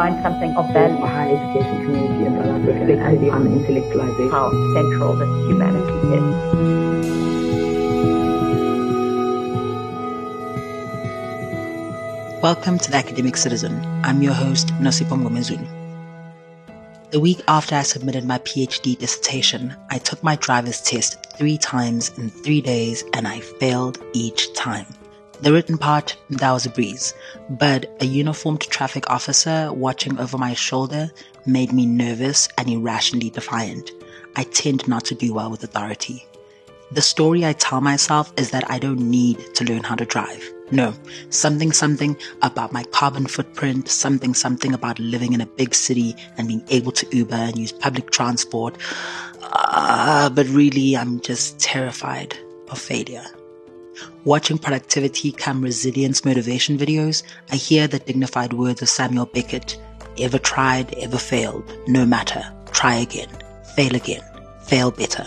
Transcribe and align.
find 0.00 0.22
something 0.22 0.56
of 0.56 0.66
value. 0.72 0.96
A 1.04 1.06
higher 1.06 1.36
education 1.36 1.84
community 1.84 2.24
in 2.24 2.32
South 2.36 2.64
Africa 2.72 3.04
and 3.06 3.20
the 3.20 3.28
unintellectualization. 3.38 4.30
How 4.30 4.48
central 4.72 5.12
this 5.20 5.28
humanity 5.46 5.96
is. 6.16 6.24
Welcome 12.42 12.78
to 12.78 12.90
the 12.90 12.96
Academic 12.96 13.36
Citizen. 13.36 13.74
I'm 14.02 14.22
your 14.22 14.32
host, 14.32 14.68
Nosipho 14.80 15.18
Mngomezulu. 15.20 15.68
The 17.10 17.20
week 17.20 17.42
after 17.46 17.74
I 17.74 17.82
submitted 17.82 18.24
my 18.24 18.38
PhD 18.38 18.96
dissertation, 18.96 19.76
I 19.90 19.98
took 19.98 20.22
my 20.22 20.36
driver's 20.36 20.80
test 20.80 21.18
three 21.36 21.58
times 21.58 22.10
in 22.16 22.30
three 22.30 22.62
days 22.62 23.04
and 23.12 23.28
I 23.28 23.40
failed 23.40 23.98
each 24.14 24.50
time. 24.54 24.86
The 25.42 25.52
written 25.54 25.78
part, 25.78 26.18
that 26.28 26.52
was 26.52 26.66
a 26.66 26.70
breeze, 26.70 27.14
but 27.48 27.96
a 28.00 28.04
uniformed 28.04 28.60
traffic 28.60 29.08
officer 29.08 29.72
watching 29.72 30.18
over 30.18 30.36
my 30.36 30.52
shoulder 30.52 31.10
made 31.46 31.72
me 31.72 31.86
nervous 31.86 32.46
and 32.58 32.68
irrationally 32.68 33.30
defiant. 33.30 33.90
I 34.36 34.42
tend 34.44 34.86
not 34.86 35.06
to 35.06 35.14
do 35.14 35.32
well 35.32 35.50
with 35.50 35.64
authority. 35.64 36.26
The 36.92 37.00
story 37.00 37.46
I 37.46 37.54
tell 37.54 37.80
myself 37.80 38.30
is 38.36 38.50
that 38.50 38.70
I 38.70 38.78
don't 38.78 39.00
need 39.00 39.38
to 39.54 39.64
learn 39.64 39.82
how 39.82 39.94
to 39.94 40.04
drive. 40.04 40.46
No, 40.72 40.92
something 41.30 41.72
something 41.72 42.18
about 42.42 42.72
my 42.72 42.84
carbon 42.92 43.26
footprint, 43.26 43.88
something 43.88 44.34
something 44.34 44.74
about 44.74 44.98
living 44.98 45.32
in 45.32 45.40
a 45.40 45.46
big 45.46 45.74
city 45.74 46.14
and 46.36 46.48
being 46.48 46.64
able 46.68 46.92
to 46.92 47.16
Uber 47.16 47.34
and 47.34 47.58
use 47.58 47.72
public 47.72 48.10
transport. 48.10 48.76
Uh, 49.42 50.28
but 50.28 50.46
really, 50.48 50.98
I'm 50.98 51.18
just 51.20 51.58
terrified 51.58 52.36
of 52.68 52.78
failure. 52.78 53.24
Watching 54.24 54.58
productivity 54.58 55.32
come 55.32 55.62
resilience 55.62 56.24
motivation 56.24 56.78
videos, 56.78 57.22
I 57.50 57.56
hear 57.56 57.88
the 57.88 57.98
dignified 57.98 58.52
words 58.52 58.82
of 58.82 58.88
Samuel 58.88 59.26
Beckett 59.26 59.80
ever 60.18 60.38
tried, 60.38 60.94
ever 60.94 61.18
failed, 61.18 61.64
no 61.86 62.04
matter, 62.04 62.42
try 62.72 62.94
again, 62.94 63.28
fail 63.74 63.94
again, 63.94 64.22
fail 64.66 64.90
better. 64.90 65.24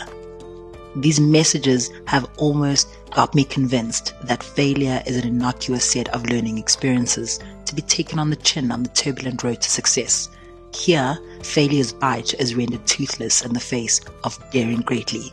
These 0.96 1.20
messages 1.20 1.90
have 2.06 2.30
almost 2.38 2.88
got 3.12 3.34
me 3.34 3.44
convinced 3.44 4.14
that 4.24 4.44
failure 4.44 5.02
is 5.08 5.18
an 5.18 5.28
innocuous 5.28 5.90
set 5.90 6.08
of 6.10 6.30
learning 6.30 6.60
experiences 6.60 7.40
to 7.66 7.74
be 7.74 7.82
taken 7.82 8.20
on 8.20 8.30
the 8.30 8.36
chin 8.36 8.72
on 8.72 8.84
the 8.84 8.90
turbulent 8.90 9.44
road 9.44 9.62
to 9.62 9.70
success. 9.70 10.30
Here, 10.76 11.18
failure's 11.42 11.94
bite 11.94 12.34
is 12.36 12.56
rendered 12.56 12.86
toothless 12.86 13.44
in 13.44 13.54
the 13.54 13.60
face 13.60 14.02
of 14.24 14.38
daring 14.52 14.82
greatly. 14.82 15.32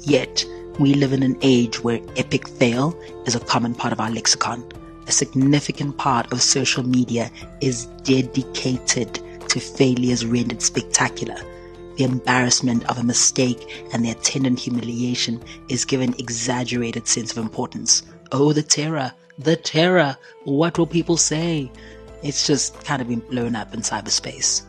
Yet, 0.00 0.44
we 0.78 0.94
live 0.94 1.12
in 1.12 1.22
an 1.22 1.36
age 1.42 1.82
where 1.82 2.00
epic 2.16 2.48
fail 2.48 2.98
is 3.26 3.34
a 3.34 3.40
common 3.40 3.74
part 3.74 3.92
of 3.92 4.00
our 4.00 4.10
lexicon. 4.10 4.64
A 5.06 5.12
significant 5.12 5.96
part 5.98 6.32
of 6.32 6.42
social 6.42 6.82
media 6.82 7.30
is 7.60 7.86
dedicated 8.02 9.20
to 9.48 9.60
failures 9.60 10.26
rendered 10.26 10.62
spectacular. 10.62 11.36
The 11.96 12.04
embarrassment 12.04 12.84
of 12.90 12.98
a 12.98 13.04
mistake 13.04 13.86
and 13.92 14.04
the 14.04 14.10
attendant 14.10 14.58
humiliation 14.58 15.42
is 15.68 15.84
given 15.84 16.14
exaggerated 16.18 17.06
sense 17.06 17.30
of 17.30 17.38
importance. 17.38 18.02
Oh, 18.32 18.52
the 18.52 18.62
terror, 18.62 19.12
the 19.38 19.56
terror. 19.56 20.16
What 20.44 20.76
will 20.76 20.88
people 20.88 21.16
say? 21.16 21.70
It's 22.22 22.46
just 22.46 22.82
kind 22.84 23.00
of 23.00 23.08
been 23.08 23.20
blown 23.20 23.54
up 23.54 23.74
in 23.74 23.80
cyberspace. 23.80 24.62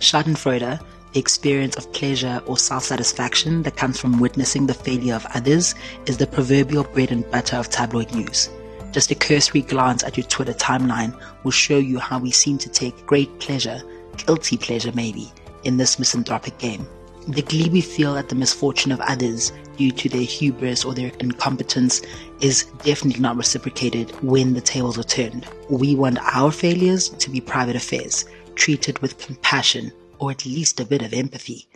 Schadenfreude 0.00 0.80
the 1.16 1.20
experience 1.20 1.76
of 1.76 1.90
pleasure 1.94 2.42
or 2.44 2.58
self 2.58 2.84
satisfaction 2.84 3.62
that 3.62 3.74
comes 3.74 3.98
from 3.98 4.20
witnessing 4.20 4.66
the 4.66 4.74
failure 4.74 5.14
of 5.14 5.26
others 5.34 5.74
is 6.04 6.18
the 6.18 6.26
proverbial 6.26 6.84
bread 6.84 7.10
and 7.10 7.28
butter 7.30 7.56
of 7.56 7.70
tabloid 7.70 8.14
news. 8.14 8.50
Just 8.92 9.10
a 9.10 9.14
cursory 9.14 9.62
glance 9.62 10.04
at 10.04 10.18
your 10.18 10.26
Twitter 10.26 10.52
timeline 10.52 11.18
will 11.42 11.52
show 11.52 11.78
you 11.78 11.98
how 11.98 12.18
we 12.18 12.30
seem 12.30 12.58
to 12.58 12.68
take 12.68 13.06
great 13.06 13.30
pleasure, 13.40 13.80
guilty 14.26 14.58
pleasure 14.58 14.92
maybe, 14.92 15.32
in 15.64 15.78
this 15.78 15.98
misanthropic 15.98 16.58
game. 16.58 16.86
The 17.28 17.40
glee 17.40 17.70
we 17.70 17.80
feel 17.80 18.18
at 18.18 18.28
the 18.28 18.34
misfortune 18.34 18.92
of 18.92 19.00
others 19.00 19.52
due 19.78 19.92
to 19.92 20.10
their 20.10 20.20
hubris 20.20 20.84
or 20.84 20.92
their 20.92 21.12
incompetence 21.20 22.02
is 22.42 22.64
definitely 22.84 23.22
not 23.22 23.38
reciprocated 23.38 24.10
when 24.22 24.52
the 24.52 24.60
tables 24.60 24.98
are 24.98 25.02
turned. 25.02 25.48
We 25.70 25.94
want 25.94 26.18
our 26.36 26.52
failures 26.52 27.08
to 27.08 27.30
be 27.30 27.40
private 27.40 27.74
affairs, 27.74 28.26
treated 28.54 28.98
with 28.98 29.16
compassion 29.16 29.92
or 30.18 30.30
at 30.30 30.46
least 30.46 30.80
a 30.80 30.84
bit 30.84 31.02
of 31.02 31.12
empathy. 31.12 31.68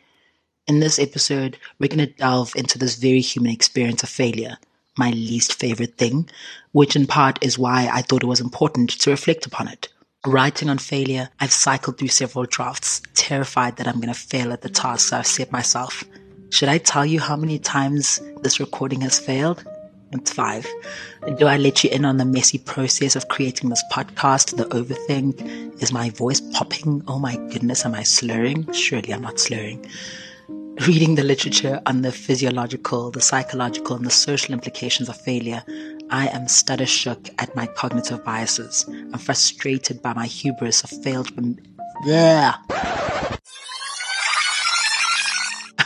In 0.67 0.81
this 0.81 0.99
episode, 0.99 1.59
we're 1.79 1.89
going 1.89 2.07
to 2.07 2.07
delve 2.07 2.55
into 2.55 2.79
this 2.79 2.97
very 2.97 3.21
human 3.21 3.51
experience 3.51 4.03
of 4.03 4.09
failure, 4.09 4.57
my 4.97 5.11
least 5.11 5.55
favorite 5.55 5.97
thing, 5.97 6.29
which 6.73 6.95
in 6.95 7.07
part 7.07 7.39
is 7.43 7.59
why 7.59 7.89
I 7.93 8.03
thought 8.03 8.23
it 8.23 8.27
was 8.27 8.41
important 8.41 8.91
to 8.91 9.11
reflect 9.11 9.47
upon 9.47 9.69
it. 9.69 9.89
Writing 10.27 10.69
on 10.69 10.79
failure, 10.79 11.31
I've 11.41 11.53
cycled 11.53 11.99
through 11.99 12.09
several 12.09 12.45
drafts, 12.45 13.01
terrified 13.15 13.77
that 13.77 13.89
I'm 13.89 14.01
going 14.01 14.13
to 14.13 14.21
fail 14.21 14.53
at 14.53 14.61
the 14.61 14.69
tasks 14.69 15.13
I've 15.13 15.27
set 15.27 15.51
myself. 15.51 16.05
Should 16.51 16.69
I 16.69 16.79
tell 16.79 17.07
you 17.07 17.21
how 17.21 17.37
many 17.37 17.59
times 17.59 18.21
this 18.43 18.61
recording 18.61 19.01
has 19.01 19.19
failed? 19.19 19.65
It's 20.13 20.33
five. 20.33 20.67
Do 21.39 21.47
I 21.47 21.57
let 21.57 21.85
you 21.85 21.91
in 21.91 22.05
on 22.05 22.17
the 22.17 22.25
messy 22.25 22.59
process 22.59 23.15
of 23.15 23.29
creating 23.29 23.71
this 23.71 23.85
podcast? 23.93 24.57
The 24.57 24.65
overthink? 24.65 25.81
Is 25.81 25.93
my 25.93 26.11
voice 26.11 26.41
popping? 26.41 27.05
Oh 27.07 27.21
my 27.21 27.37
goodness, 27.53 27.85
am 27.85 27.95
I 27.95 28.03
slurring? 28.03 28.73
Surely 28.73 29.15
I'm 29.15 29.23
not 29.23 29.39
slurring. 29.39 29.87
Reading 30.87 31.15
the 31.15 31.23
literature 31.23 31.81
on 31.87 32.03
the 32.03 32.11
physiological, 32.11 33.13
the 33.13 33.21
psychological, 33.21 33.95
and 33.95 34.05
the 34.05 34.11
social 34.11 34.53
implications 34.53 35.09
of 35.09 35.17
failure, 35.17 35.63
I 36.11 36.27
am 36.29 36.49
stutter 36.49 36.87
shook 36.87 37.29
at 37.39 37.55
my 37.55 37.67
cognitive 37.67 38.25
biases. 38.25 38.87
I'm 38.89 39.19
frustrated 39.19 40.03
by 40.03 40.15
my 40.15 40.27
hubris 40.27 40.83
of 40.83 40.91
failed. 41.05 41.31
Yeah. 42.05 42.57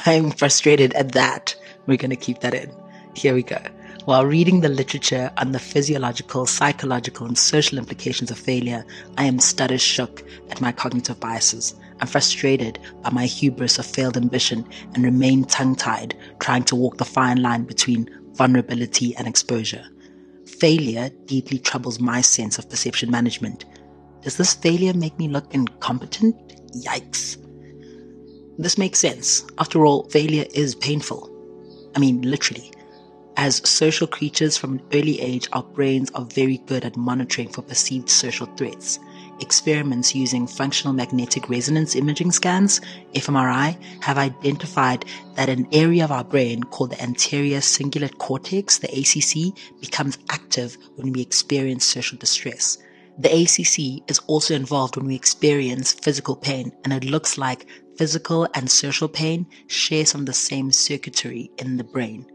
I'm 0.06 0.30
frustrated 0.30 0.94
at 0.94 1.12
that. 1.12 1.54
We're 1.86 1.98
going 1.98 2.10
to 2.10 2.16
keep 2.16 2.40
that 2.40 2.54
in. 2.54 2.72
Here 3.14 3.34
we 3.34 3.42
go. 3.42 3.58
While 4.04 4.26
reading 4.26 4.60
the 4.60 4.68
literature 4.68 5.32
on 5.38 5.52
the 5.52 5.58
physiological, 5.58 6.44
psychological, 6.44 7.26
and 7.26 7.38
social 7.38 7.78
implications 7.78 8.30
of 8.30 8.38
failure, 8.38 8.84
I 9.16 9.24
am 9.24 9.38
stutter 9.38 9.78
shook 9.78 10.22
at 10.50 10.60
my 10.60 10.72
cognitive 10.72 11.18
biases. 11.20 11.74
I'm 12.00 12.06
frustrated 12.06 12.78
by 13.02 13.08
my 13.08 13.24
hubris 13.24 13.78
of 13.78 13.86
failed 13.86 14.18
ambition 14.18 14.68
and 14.92 15.04
remain 15.04 15.44
tongue 15.44 15.74
tied, 15.74 16.14
trying 16.38 16.64
to 16.64 16.76
walk 16.76 16.98
the 16.98 17.06
fine 17.06 17.40
line 17.40 17.64
between 17.64 18.10
vulnerability 18.34 19.16
and 19.16 19.26
exposure. 19.26 19.86
Failure 20.58 21.08
deeply 21.24 21.58
troubles 21.58 21.98
my 21.98 22.20
sense 22.20 22.58
of 22.58 22.68
perception 22.68 23.10
management. 23.10 23.64
Does 24.20 24.36
this 24.36 24.52
failure 24.52 24.92
make 24.92 25.18
me 25.18 25.28
look 25.28 25.54
incompetent? 25.54 26.36
Yikes. 26.76 27.38
This 28.58 28.76
makes 28.76 28.98
sense. 28.98 29.46
After 29.56 29.86
all, 29.86 30.10
failure 30.10 30.44
is 30.52 30.74
painful. 30.74 31.30
I 31.96 32.00
mean, 32.00 32.20
literally. 32.20 32.70
As 33.36 33.68
social 33.68 34.06
creatures 34.06 34.56
from 34.56 34.74
an 34.74 34.82
early 34.92 35.20
age, 35.20 35.48
our 35.52 35.64
brains 35.64 36.08
are 36.14 36.24
very 36.24 36.58
good 36.58 36.84
at 36.84 36.96
monitoring 36.96 37.48
for 37.48 37.62
perceived 37.62 38.08
social 38.08 38.46
threats. 38.56 39.00
Experiments 39.40 40.14
using 40.14 40.46
functional 40.46 40.94
magnetic 40.94 41.48
resonance 41.48 41.96
imaging 41.96 42.30
scans, 42.30 42.80
fMRI, 43.12 43.76
have 44.04 44.18
identified 44.18 45.04
that 45.34 45.48
an 45.48 45.66
area 45.72 46.04
of 46.04 46.12
our 46.12 46.22
brain 46.22 46.62
called 46.62 46.92
the 46.92 47.02
anterior 47.02 47.58
cingulate 47.58 48.18
cortex, 48.18 48.78
the 48.78 48.88
ACC, 48.88 49.52
becomes 49.80 50.16
active 50.30 50.78
when 50.94 51.12
we 51.12 51.20
experience 51.20 51.84
social 51.84 52.16
distress. 52.16 52.78
The 53.18 53.42
ACC 53.42 54.08
is 54.08 54.20
also 54.28 54.54
involved 54.54 54.96
when 54.96 55.06
we 55.06 55.16
experience 55.16 55.92
physical 55.92 56.36
pain, 56.36 56.70
and 56.84 56.92
it 56.92 57.04
looks 57.04 57.36
like 57.36 57.66
physical 57.96 58.46
and 58.54 58.70
social 58.70 59.08
pain 59.08 59.46
share 59.66 60.06
some 60.06 60.20
of 60.20 60.26
the 60.26 60.32
same 60.32 60.70
circuitry 60.70 61.50
in 61.58 61.76
the 61.76 61.84
brain. 61.84 62.26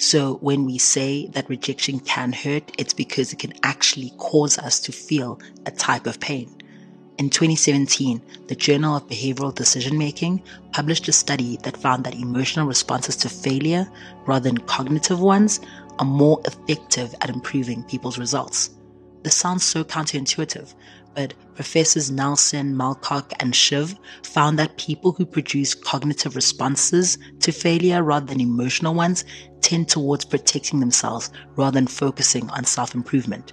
So 0.00 0.36
when 0.36 0.64
we 0.64 0.78
say 0.78 1.26
that 1.34 1.50
rejection 1.50 2.00
can 2.00 2.32
hurt, 2.32 2.72
it's 2.78 2.94
because 2.94 3.34
it 3.34 3.38
can 3.38 3.52
actually 3.62 4.14
cause 4.16 4.56
us 4.56 4.80
to 4.80 4.92
feel 4.92 5.38
a 5.66 5.70
type 5.70 6.06
of 6.06 6.18
pain. 6.20 6.50
In 7.18 7.28
2017, 7.28 8.22
the 8.48 8.54
Journal 8.54 8.96
of 8.96 9.06
Behavioral 9.08 9.54
Decision 9.54 9.98
Making 9.98 10.42
published 10.72 11.06
a 11.08 11.12
study 11.12 11.58
that 11.64 11.76
found 11.76 12.04
that 12.04 12.14
emotional 12.14 12.66
responses 12.66 13.14
to 13.16 13.28
failure, 13.28 13.86
rather 14.24 14.48
than 14.48 14.56
cognitive 14.56 15.20
ones, 15.20 15.60
are 15.98 16.06
more 16.06 16.40
effective 16.46 17.14
at 17.20 17.28
improving 17.28 17.82
people's 17.82 18.18
results. 18.18 18.70
This 19.22 19.36
sounds 19.36 19.64
so 19.64 19.84
counterintuitive, 19.84 20.74
but 21.14 21.34
Professors 21.60 22.10
Nelson, 22.10 22.74
Malkoc, 22.74 23.34
and 23.38 23.54
Shiv 23.54 23.94
found 24.22 24.58
that 24.58 24.78
people 24.78 25.12
who 25.12 25.26
produce 25.26 25.74
cognitive 25.74 26.34
responses 26.34 27.18
to 27.40 27.52
failure 27.52 28.02
rather 28.02 28.24
than 28.24 28.40
emotional 28.40 28.94
ones 28.94 29.26
tend 29.60 29.86
towards 29.86 30.24
protecting 30.24 30.80
themselves 30.80 31.30
rather 31.56 31.74
than 31.74 31.86
focusing 31.86 32.48
on 32.48 32.64
self 32.64 32.94
improvement. 32.94 33.52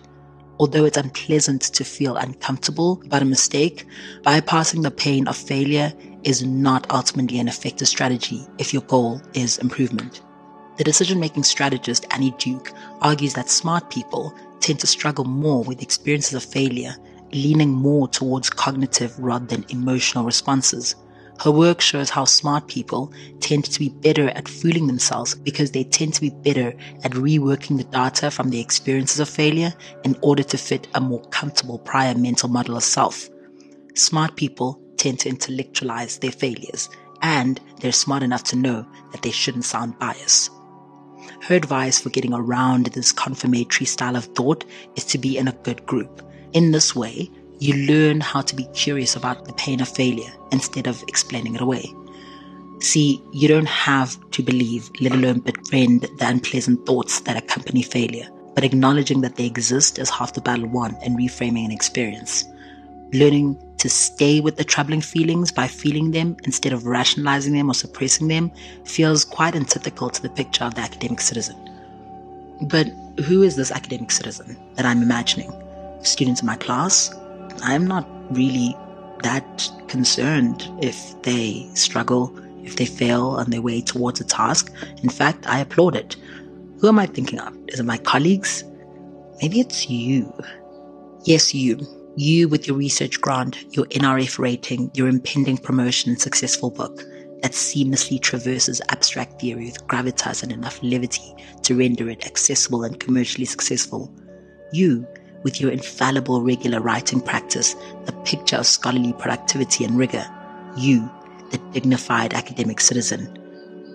Although 0.57 0.86
it's 0.86 0.95
unpleasant 0.95 1.63
to 1.63 1.83
feel 1.83 2.15
uncomfortable 2.15 3.01
about 3.04 3.24
a 3.24 3.25
mistake, 3.25 3.86
bypassing 4.21 4.83
the 4.83 4.89
pain 4.89 5.27
of 5.27 5.36
failure 5.36 5.92
is 6.24 6.45
not 6.45 6.89
ultimately 6.89 7.39
an 7.39 7.50
effective 7.50 7.89
strategy 7.89 8.48
if 8.57 8.71
your 8.71 8.83
goal 8.83 9.21
is 9.33 9.57
improvement. 9.57 10.21
The 10.77 10.86
decision 10.86 11.19
making 11.19 11.44
strategist 11.44 12.06
Annie 12.12 12.33
Duke 12.38 12.71
argues 13.01 13.33
that 13.33 13.50
smart 13.50 13.89
people 13.89 14.33
tend 14.62 14.80
to 14.80 14.88
struggle 14.88 15.25
more 15.25 15.62
with 15.62 15.81
experiences 15.81 16.36
of 16.36 16.45
failure 16.45 16.95
leaning 17.31 17.71
more 17.71 18.07
towards 18.07 18.50
cognitive 18.50 19.18
rather 19.19 19.45
than 19.45 19.65
emotional 19.69 20.25
responses. 20.25 20.95
Her 21.39 21.51
work 21.51 21.81
shows 21.81 22.09
how 22.09 22.25
smart 22.25 22.68
people 22.68 23.13
tend 23.41 23.65
to 23.65 23.79
be 23.79 23.89
better 23.89 24.29
at 24.29 24.47
fooling 24.47 24.88
themselves 24.88 25.35
because 25.35 25.71
they 25.71 25.83
tend 25.83 26.15
to 26.15 26.21
be 26.21 26.31
better 26.31 26.74
at 27.03 27.12
reworking 27.12 27.77
the 27.77 27.83
data 27.83 28.31
from 28.31 28.50
their 28.50 28.62
experiences 28.62 29.19
of 29.19 29.29
failure 29.29 29.74
in 30.03 30.18
order 30.21 30.44
to 30.44 30.57
fit 30.57 30.88
a 30.95 31.01
more 31.01 31.21
comfortable 31.29 31.77
prior 31.77 32.15
mental 32.15 32.50
model 32.50 32.75
of 32.75 32.83
self. 32.83 33.30
Smart 33.94 34.35
people 34.35 34.81
tend 34.97 35.19
to 35.19 35.30
intellectualize 35.30 36.18
their 36.18 36.31
failures 36.31 36.89
and 37.21 37.59
they're 37.81 37.91
smart 37.91 38.23
enough 38.23 38.44
to 38.45 38.56
know 38.56 38.85
that 39.12 39.21
they 39.21 39.31
shouldn't 39.31 39.65
sound 39.65 39.97
biased. 40.00 40.50
Her 41.41 41.56
advice 41.56 42.00
for 42.00 42.09
getting 42.09 42.33
around 42.33 42.88
this 42.88 43.12
confirmatory 43.12 43.85
style 43.85 44.15
of 44.15 44.25
thought 44.25 44.65
is 44.95 45.06
to 45.06 45.18
be 45.18 45.38
in 45.38 45.47
a 45.47 45.53
good 45.63 45.85
group. 45.85 46.26
In 46.53 46.71
this 46.71 46.95
way, 46.95 47.29
you 47.59 47.73
learn 47.88 48.21
how 48.21 48.41
to 48.41 48.55
be 48.55 48.65
curious 48.73 49.15
about 49.15 49.45
the 49.45 49.53
pain 49.53 49.81
of 49.81 49.89
failure 49.89 50.31
instead 50.51 50.88
of 50.88 51.03
explaining 51.07 51.55
it 51.55 51.61
away. 51.61 51.94
See, 52.79 53.21
you 53.33 53.47
don't 53.47 53.67
have 53.67 54.17
to 54.31 54.44
believe, 54.44 54.89
let 55.01 55.11
alone 55.11 55.39
befriend 55.39 56.01
the 56.01 56.27
unpleasant 56.27 56.85
thoughts 56.85 57.21
that 57.21 57.35
accompany 57.35 57.81
failure, 57.81 58.29
but 58.53 58.63
acknowledging 58.63 59.21
that 59.21 59.35
they 59.35 59.45
exist 59.45 59.97
is 59.97 60.09
half 60.09 60.33
the 60.33 60.41
battle 60.41 60.67
won 60.67 60.95
in 61.03 61.17
reframing 61.17 61.65
an 61.65 61.71
experience. 61.71 62.45
Learning 63.13 63.57
to 63.79 63.89
stay 63.89 64.39
with 64.39 64.57
the 64.57 64.63
troubling 64.63 65.01
feelings 65.01 65.51
by 65.51 65.67
feeling 65.67 66.11
them 66.11 66.38
instead 66.44 66.73
of 66.73 66.85
rationalizing 66.85 67.53
them 67.53 67.69
or 67.69 67.73
suppressing 67.73 68.27
them 68.27 68.51
feels 68.85 69.25
quite 69.25 69.55
antithetical 69.55 70.09
to 70.09 70.21
the 70.21 70.29
picture 70.29 70.63
of 70.63 70.75
the 70.75 70.81
academic 70.81 71.21
citizen. 71.21 71.55
But 72.61 72.88
who 73.25 73.44
is 73.44 73.55
this 73.55 73.71
academic 73.71 74.11
citizen 74.11 74.57
that 74.75 74.85
I'm 74.85 75.01
imagining? 75.01 75.51
Students 76.01 76.41
in 76.41 76.47
my 76.47 76.55
class? 76.55 77.13
I'm 77.61 77.88
not 77.88 78.07
really 78.35 78.75
that 79.23 79.69
concerned 79.88 80.69
if 80.81 81.19
they 81.23 81.67
struggle, 81.73 82.38
if 82.63 82.75
they 82.75 82.85
fail 82.85 83.29
on 83.29 83.49
their 83.49 83.61
way 83.61 83.81
towards 83.81 84.21
a 84.21 84.23
task. 84.23 84.71
In 85.03 85.09
fact, 85.09 85.47
I 85.47 85.59
applaud 85.59 85.95
it. 85.95 86.15
Who 86.79 86.88
am 86.88 86.99
I 86.99 87.07
thinking 87.07 87.39
of? 87.39 87.57
Is 87.67 87.79
it 87.79 87.83
my 87.83 87.97
colleagues? 87.97 88.63
Maybe 89.41 89.59
it's 89.59 89.89
you. 89.89 90.31
Yes, 91.25 91.53
you 91.53 91.79
you 92.17 92.49
with 92.49 92.67
your 92.67 92.75
research 92.75 93.21
grant, 93.21 93.63
your 93.75 93.85
NRF 93.88 94.39
rating, 94.39 94.89
your 94.95 95.07
impending 95.07 95.57
promotion 95.57 96.09
and 96.09 96.19
successful 96.19 96.71
book 96.71 96.97
that 97.44 97.51
seamlessly 97.51 98.19
traverses 98.19 98.81
abstract 98.89 99.39
theory 99.39 99.65
with 99.65 99.88
gravitas 99.88 100.41
and 100.41 100.51
enough 100.51 100.81
levity 100.81 101.35
to 101.61 101.77
render 101.77 102.09
it 102.09 102.25
accessible 102.25 102.83
and 102.83 102.99
commercially 102.99 103.45
successful. 103.45 104.11
You, 104.73 105.07
with 105.43 105.61
your 105.61 105.71
infallible 105.71 106.41
regular 106.41 106.81
writing 106.81 107.21
practice, 107.21 107.75
the 108.05 108.13
picture 108.25 108.57
of 108.57 108.65
scholarly 108.65 109.13
productivity 109.13 109.85
and 109.85 109.97
rigor. 109.97 110.25
You, 110.75 111.09
the 111.51 111.57
dignified 111.71 112.33
academic 112.33 112.79
citizen. 112.79 113.37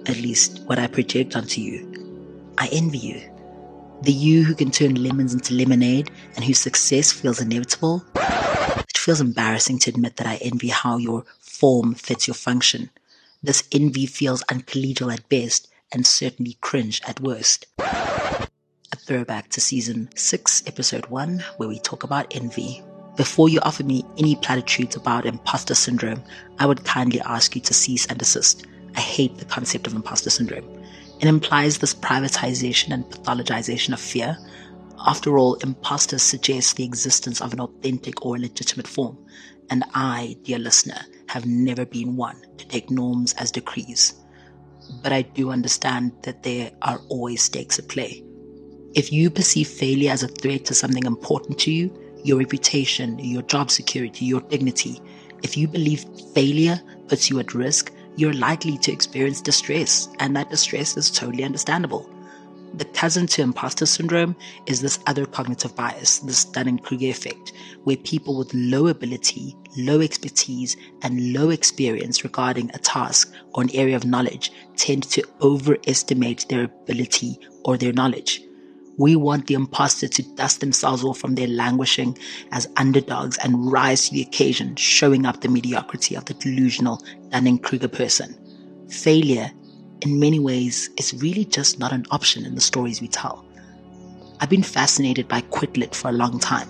At 0.07 0.17
least 0.17 0.63
what 0.67 0.79
I 0.79 0.87
project 0.87 1.37
onto 1.37 1.61
you. 1.61 2.55
I 2.59 2.69
envy 2.73 2.99
you. 2.99 3.33
The 4.03 4.13
you 4.13 4.45
who 4.45 4.55
can 4.55 4.71
turn 4.71 4.97
lemons 4.97 5.33
into 5.33 5.55
lemonade 5.55 6.11
and 6.35 6.45
whose 6.45 6.59
success 6.59 7.13
feels 7.13 7.41
inevitable. 7.41 8.05
It 8.17 8.99
feels 8.99 9.21
embarrassing 9.21 9.79
to 9.81 9.91
admit 9.91 10.17
that 10.17 10.27
I 10.27 10.37
envy 10.37 10.69
how 10.69 10.97
your 10.97 11.25
form 11.39 11.95
fits 11.95 12.27
your 12.27 12.35
function. 12.35 12.91
This 13.43 13.63
envy 13.73 14.07
feels 14.07 14.43
uncollegial 14.45 15.13
at 15.13 15.29
best 15.29 15.69
and 15.93 16.07
certainly 16.07 16.57
cringe 16.61 17.01
at 17.07 17.21
worst. 17.21 17.67
Throwback 19.05 19.49
to 19.49 19.61
season 19.61 20.09
6, 20.15 20.63
episode 20.69 21.07
1, 21.07 21.45
where 21.57 21.69
we 21.69 21.81
talk 21.81 22.05
about 22.05 22.33
envy. 22.37 22.85
Before 23.17 23.49
you 23.49 23.59
offer 23.63 23.83
me 23.83 24.05
any 24.17 24.37
platitudes 24.37 24.95
about 24.95 25.27
imposter 25.27 25.75
syndrome, 25.75 26.23
I 26.61 26.67
would 26.67 26.85
kindly 26.85 27.21
ask 27.23 27.57
you 27.57 27.61
to 27.63 27.75
cease 27.75 28.07
and 28.07 28.17
desist. 28.17 28.65
I 28.95 29.01
hate 29.01 29.39
the 29.39 29.45
concept 29.45 29.89
of 29.89 29.95
imposter 29.95 30.31
syndrome. 30.31 30.85
It 31.19 31.27
implies 31.27 31.79
this 31.79 31.95
privatization 31.95 32.93
and 32.93 33.05
pathologization 33.05 33.93
of 33.93 33.99
fear. 33.99 34.39
After 35.05 35.37
all, 35.37 35.55
imposters 35.55 36.23
suggest 36.23 36.77
the 36.77 36.85
existence 36.85 37.41
of 37.41 37.53
an 37.53 37.61
authentic 37.61 38.25
or 38.25 38.39
legitimate 38.39 38.87
form, 38.87 39.19
and 39.69 39.83
I, 39.95 40.37
dear 40.45 40.61
listener, 40.61 41.01
have 41.27 41.45
never 41.45 41.85
been 41.85 42.15
one 42.15 42.41
to 42.57 42.69
take 42.69 42.89
norms 42.89 43.33
as 43.33 43.51
decrees. 43.51 44.15
But 45.03 45.13
I 45.13 45.23
do 45.23 45.51
understand 45.51 46.13
that 46.23 46.45
there 46.45 46.71
are 46.83 47.01
always 47.09 47.43
stakes 47.43 47.81
at 47.81 47.89
play. 47.89 48.23
If 48.95 49.11
you 49.11 49.31
perceive 49.31 49.69
failure 49.69 50.11
as 50.11 50.23
a 50.23 50.29
threat 50.29 50.67
to 50.67 50.75
something 50.75 51.07
important 51.07 51.59
to 51.61 51.73
you, 51.73 51.91
your 52.25 52.37
reputation, 52.37 53.19
your 53.19 53.41
job 53.41 53.71
security, 53.71 54.27
your 54.27 54.43
dignity, 54.43 55.01
if 55.43 55.57
you 55.57 55.67
believe 55.67 56.05
failure 56.35 56.79
puts 57.09 57.31
you 57.31 57.39
at 57.39 57.55
risk, 57.55 57.91
you're 58.17 58.35
likely 58.35 58.77
to 58.77 58.93
experience 58.93 59.41
distress, 59.41 60.09
and 60.19 60.37
that 60.37 60.51
distress 60.51 60.99
is 60.99 61.11
totally 61.11 61.43
understandable. 61.43 62.07
The 62.75 62.85
cousin 62.85 63.27
to 63.29 63.41
imposter 63.41 63.87
syndrome 63.87 64.37
is 64.67 64.83
this 64.83 64.99
other 65.07 65.25
cognitive 65.25 65.75
bias, 65.75 66.19
this 66.19 66.45
Dunning 66.45 66.79
Kruger 66.79 67.07
effect, 67.07 67.55
where 67.85 67.97
people 67.97 68.37
with 68.37 68.53
low 68.53 68.89
ability, 68.89 69.57
low 69.79 70.03
expertise, 70.03 70.77
and 71.01 71.33
low 71.33 71.49
experience 71.49 72.25
regarding 72.25 72.71
a 72.75 72.79
task 72.79 73.33
or 73.55 73.63
an 73.63 73.71
area 73.75 73.97
of 73.97 74.05
knowledge 74.05 74.53
tend 74.77 75.05
to 75.05 75.25
overestimate 75.41 76.45
their 76.51 76.65
ability 76.65 77.39
or 77.65 77.79
their 77.79 77.95
knowledge. 77.95 78.43
We 78.99 79.17
want 79.17 79.47
the 79.47 79.55
imposter 79.55 80.07
to 80.07 80.23
dust 80.35 80.61
themselves 80.61 81.03
off 81.03 81.19
from 81.19 81.35
their 81.35 81.49
languishing 81.49 82.19
as 82.51 82.69
underdogs 82.77 83.39
and 83.39 83.73
rise 83.73 84.09
to 84.09 84.15
the 84.15 84.23
occasion, 84.23 84.77
showing 84.77 85.25
up 85.25 85.41
the 85.41 85.49
mediocrity 85.49 86.15
of 86.15 86.27
the 86.27 86.35
delusional 86.35 87.03
Dunning 87.31 87.59
Kruger 87.59 87.89
person. 87.89 88.37
Failure, 88.91 89.51
in 90.03 90.21
many 90.21 90.39
ways, 90.39 90.91
is 90.99 91.15
really 91.23 91.47
just 91.47 91.79
not 91.79 91.93
an 91.93 92.05
option 92.11 92.45
in 92.45 92.55
the 92.55 92.61
stories 92.61 93.01
we 93.01 93.09
tell. 93.09 93.47
I've 94.41 94.51
been 94.51 94.63
fascinated 94.63 95.29
by 95.29 95.41
Quit 95.41 95.77
Lit 95.77 95.95
for 95.95 96.09
a 96.09 96.13
long 96.13 96.39
time. 96.39 96.69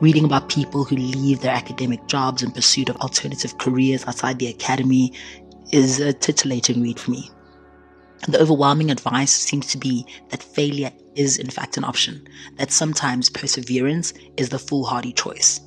Reading 0.00 0.24
about 0.24 0.48
people 0.48 0.84
who 0.84 0.96
leave 0.96 1.40
their 1.40 1.54
academic 1.54 2.06
jobs 2.06 2.42
in 2.42 2.52
pursuit 2.52 2.88
of 2.88 2.96
alternative 2.96 3.58
careers 3.58 4.06
outside 4.06 4.38
the 4.38 4.46
academy 4.46 5.12
is 5.72 6.00
a 6.00 6.12
titillating 6.12 6.80
read 6.82 6.98
for 6.98 7.10
me. 7.10 7.30
The 8.28 8.40
overwhelming 8.40 8.90
advice 8.90 9.32
seems 9.32 9.66
to 9.68 9.78
be 9.78 10.06
that 10.30 10.42
failure 10.42 10.92
is 11.14 11.36
in 11.36 11.50
fact 11.50 11.76
an 11.76 11.84
option, 11.84 12.26
that 12.56 12.72
sometimes 12.72 13.28
perseverance 13.28 14.14
is 14.36 14.48
the 14.48 14.58
foolhardy 14.58 15.12
choice. 15.12 15.60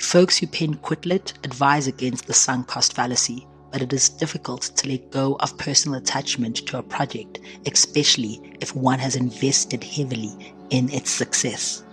Folks 0.00 0.36
who 0.36 0.46
pen 0.46 0.74
Quit 0.74 1.06
Lit 1.06 1.32
advise 1.44 1.86
against 1.86 2.26
the 2.26 2.34
sunk 2.34 2.66
cost 2.66 2.92
fallacy, 2.92 3.46
but 3.72 3.80
it 3.80 3.92
is 3.92 4.08
difficult 4.08 4.62
to 4.62 4.88
let 4.88 5.10
go 5.10 5.36
of 5.40 5.56
personal 5.56 5.98
attachment 5.98 6.56
to 6.66 6.78
a 6.78 6.82
project, 6.82 7.40
especially 7.66 8.54
if 8.60 8.76
one 8.76 8.98
has 8.98 9.16
invested 9.16 9.82
heavily 9.82 10.54
in 10.70 10.90
its 10.90 11.10
success. 11.10 11.83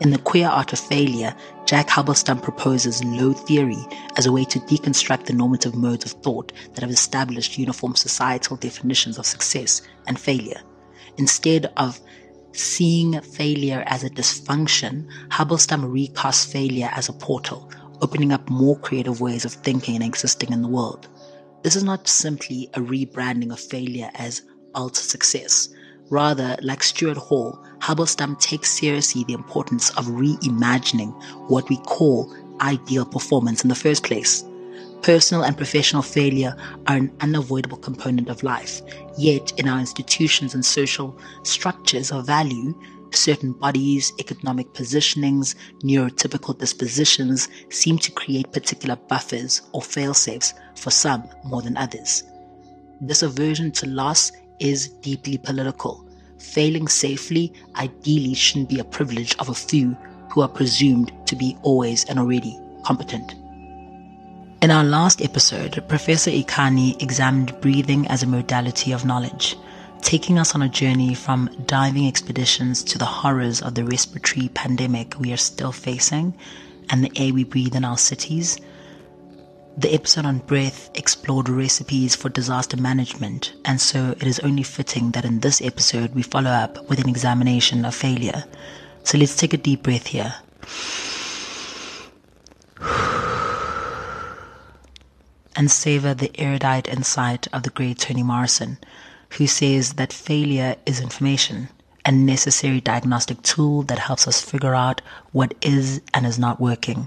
In 0.00 0.10
The 0.10 0.18
Queer 0.18 0.48
Art 0.48 0.72
of 0.72 0.78
Failure, 0.78 1.34
Jack 1.66 1.88
Halberstam 1.88 2.42
proposes 2.42 3.04
low 3.04 3.32
theory 3.32 3.84
as 4.16 4.26
a 4.26 4.32
way 4.32 4.44
to 4.44 4.60
deconstruct 4.60 5.26
the 5.26 5.32
normative 5.32 5.74
modes 5.74 6.04
of 6.04 6.12
thought 6.22 6.52
that 6.74 6.82
have 6.82 6.90
established 6.90 7.58
uniform 7.58 7.94
societal 7.94 8.56
definitions 8.56 9.18
of 9.18 9.26
success 9.26 9.82
and 10.06 10.18
failure. 10.18 10.60
Instead 11.16 11.72
of 11.76 12.00
seeing 12.52 13.20
failure 13.20 13.82
as 13.86 14.04
a 14.04 14.10
dysfunction, 14.10 15.06
Halberstam 15.30 15.84
recasts 15.84 16.50
failure 16.50 16.90
as 16.92 17.08
a 17.08 17.12
portal, 17.12 17.70
opening 18.00 18.32
up 18.32 18.48
more 18.48 18.78
creative 18.78 19.20
ways 19.20 19.44
of 19.44 19.52
thinking 19.52 19.96
and 19.96 20.04
existing 20.04 20.52
in 20.52 20.62
the 20.62 20.68
world. 20.68 21.08
This 21.62 21.76
is 21.76 21.82
not 21.84 22.06
simply 22.06 22.70
a 22.74 22.80
rebranding 22.80 23.52
of 23.52 23.60
failure 23.60 24.10
as 24.14 24.42
alt 24.74 24.96
success, 24.96 25.68
Rather, 26.10 26.56
like 26.62 26.82
Stuart 26.82 27.16
Hall, 27.16 27.58
Halberstam 27.80 28.38
takes 28.40 28.70
seriously 28.70 29.24
the 29.24 29.34
importance 29.34 29.90
of 29.90 30.06
reimagining 30.06 31.12
what 31.48 31.68
we 31.68 31.76
call 31.78 32.34
ideal 32.60 33.04
performance 33.04 33.62
in 33.62 33.68
the 33.68 33.74
first 33.74 34.04
place. 34.04 34.44
Personal 35.02 35.44
and 35.44 35.56
professional 35.56 36.02
failure 36.02 36.56
are 36.86 36.96
an 36.96 37.12
unavoidable 37.20 37.76
component 37.76 38.28
of 38.28 38.42
life, 38.42 38.82
yet 39.16 39.52
in 39.58 39.68
our 39.68 39.78
institutions 39.78 40.54
and 40.54 40.64
social 40.64 41.16
structures 41.44 42.10
of 42.10 42.26
value, 42.26 42.74
certain 43.10 43.52
bodies, 43.52 44.12
economic 44.18 44.72
positionings, 44.72 45.54
neurotypical 45.84 46.58
dispositions 46.58 47.48
seem 47.70 47.96
to 47.98 48.10
create 48.10 48.52
particular 48.52 48.96
buffers 48.96 49.62
or 49.72 49.82
fail-safes 49.82 50.54
for 50.76 50.90
some 50.90 51.28
more 51.44 51.62
than 51.62 51.76
others. 51.76 52.24
This 53.00 53.22
aversion 53.22 53.70
to 53.72 53.86
loss 53.86 54.32
is 54.58 54.88
deeply 54.88 55.38
political. 55.38 56.04
Failing 56.38 56.88
safely 56.88 57.52
ideally 57.76 58.34
shouldn't 58.34 58.68
be 58.68 58.78
a 58.78 58.84
privilege 58.84 59.36
of 59.38 59.48
a 59.48 59.54
few 59.54 59.96
who 60.30 60.42
are 60.42 60.48
presumed 60.48 61.12
to 61.26 61.36
be 61.36 61.56
always 61.62 62.04
and 62.04 62.18
already 62.18 62.58
competent. 62.84 63.34
In 64.60 64.70
our 64.70 64.84
last 64.84 65.22
episode, 65.22 65.82
Professor 65.88 66.30
Ikani 66.30 67.00
examined 67.00 67.58
breathing 67.60 68.08
as 68.08 68.22
a 68.22 68.26
modality 68.26 68.92
of 68.92 69.04
knowledge, 69.04 69.56
taking 70.02 70.38
us 70.38 70.54
on 70.54 70.62
a 70.62 70.68
journey 70.68 71.14
from 71.14 71.48
diving 71.66 72.08
expeditions 72.08 72.82
to 72.84 72.98
the 72.98 73.04
horrors 73.04 73.62
of 73.62 73.74
the 73.74 73.84
respiratory 73.84 74.48
pandemic 74.48 75.14
we 75.20 75.32
are 75.32 75.36
still 75.36 75.72
facing 75.72 76.34
and 76.90 77.04
the 77.04 77.12
air 77.16 77.32
we 77.32 77.44
breathe 77.44 77.76
in 77.76 77.84
our 77.84 77.98
cities. 77.98 78.58
The 79.78 79.94
episode 79.94 80.26
on 80.26 80.38
breath 80.38 80.90
explored 80.96 81.48
recipes 81.48 82.16
for 82.16 82.28
disaster 82.28 82.76
management, 82.76 83.52
and 83.64 83.80
so 83.80 84.16
it 84.18 84.24
is 84.24 84.40
only 84.40 84.64
fitting 84.64 85.12
that 85.12 85.24
in 85.24 85.38
this 85.38 85.62
episode 85.62 86.16
we 86.16 86.22
follow 86.22 86.50
up 86.50 86.90
with 86.90 86.98
an 86.98 87.08
examination 87.08 87.84
of 87.84 87.94
failure. 87.94 88.42
So 89.04 89.18
let's 89.18 89.36
take 89.36 89.54
a 89.54 89.56
deep 89.56 89.84
breath 89.84 90.08
here. 90.08 90.34
And 95.54 95.70
savor 95.70 96.12
the 96.12 96.32
erudite 96.40 96.88
insight 96.88 97.46
of 97.52 97.62
the 97.62 97.70
great 97.70 98.00
Toni 98.00 98.24
Morrison, 98.24 98.78
who 99.28 99.46
says 99.46 99.92
that 99.92 100.12
failure 100.12 100.74
is 100.86 101.00
information, 101.00 101.68
a 102.04 102.10
necessary 102.10 102.80
diagnostic 102.80 103.42
tool 103.42 103.82
that 103.82 104.00
helps 104.00 104.26
us 104.26 104.42
figure 104.42 104.74
out 104.74 105.02
what 105.30 105.54
is 105.62 106.00
and 106.12 106.26
is 106.26 106.36
not 106.36 106.60
working. 106.60 107.06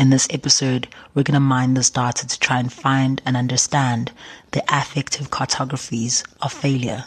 In 0.00 0.08
this 0.08 0.26
episode, 0.30 0.88
we're 1.12 1.24
going 1.24 1.34
to 1.34 1.40
mine 1.40 1.74
this 1.74 1.90
data 1.90 2.26
to 2.26 2.38
try 2.40 2.58
and 2.58 2.72
find 2.72 3.20
and 3.26 3.36
understand 3.36 4.12
the 4.52 4.64
affective 4.74 5.28
cartographies 5.28 6.24
of 6.40 6.54
failure. 6.54 7.04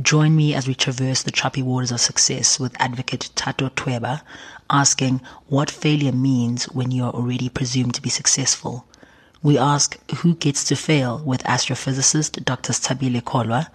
Join 0.00 0.36
me 0.36 0.54
as 0.54 0.68
we 0.68 0.76
traverse 0.76 1.24
the 1.24 1.32
choppy 1.32 1.62
waters 1.62 1.90
of 1.90 2.00
success 2.00 2.60
with 2.60 2.80
advocate 2.80 3.30
Thato 3.34 3.70
Toeba, 3.70 4.22
asking 4.70 5.20
what 5.48 5.68
failure 5.68 6.12
means 6.12 6.66
when 6.66 6.92
you 6.92 7.02
are 7.02 7.12
already 7.12 7.48
presumed 7.48 7.94
to 7.94 8.00
be 8.00 8.08
successful. 8.08 8.86
We 9.42 9.58
ask 9.58 9.98
who 10.18 10.36
gets 10.36 10.62
to 10.66 10.76
fail 10.76 11.20
with 11.26 11.42
astrophysicist 11.42 12.44
Dr. 12.44 12.72
Sthabile 12.72 13.22
Kolwa 13.22 13.66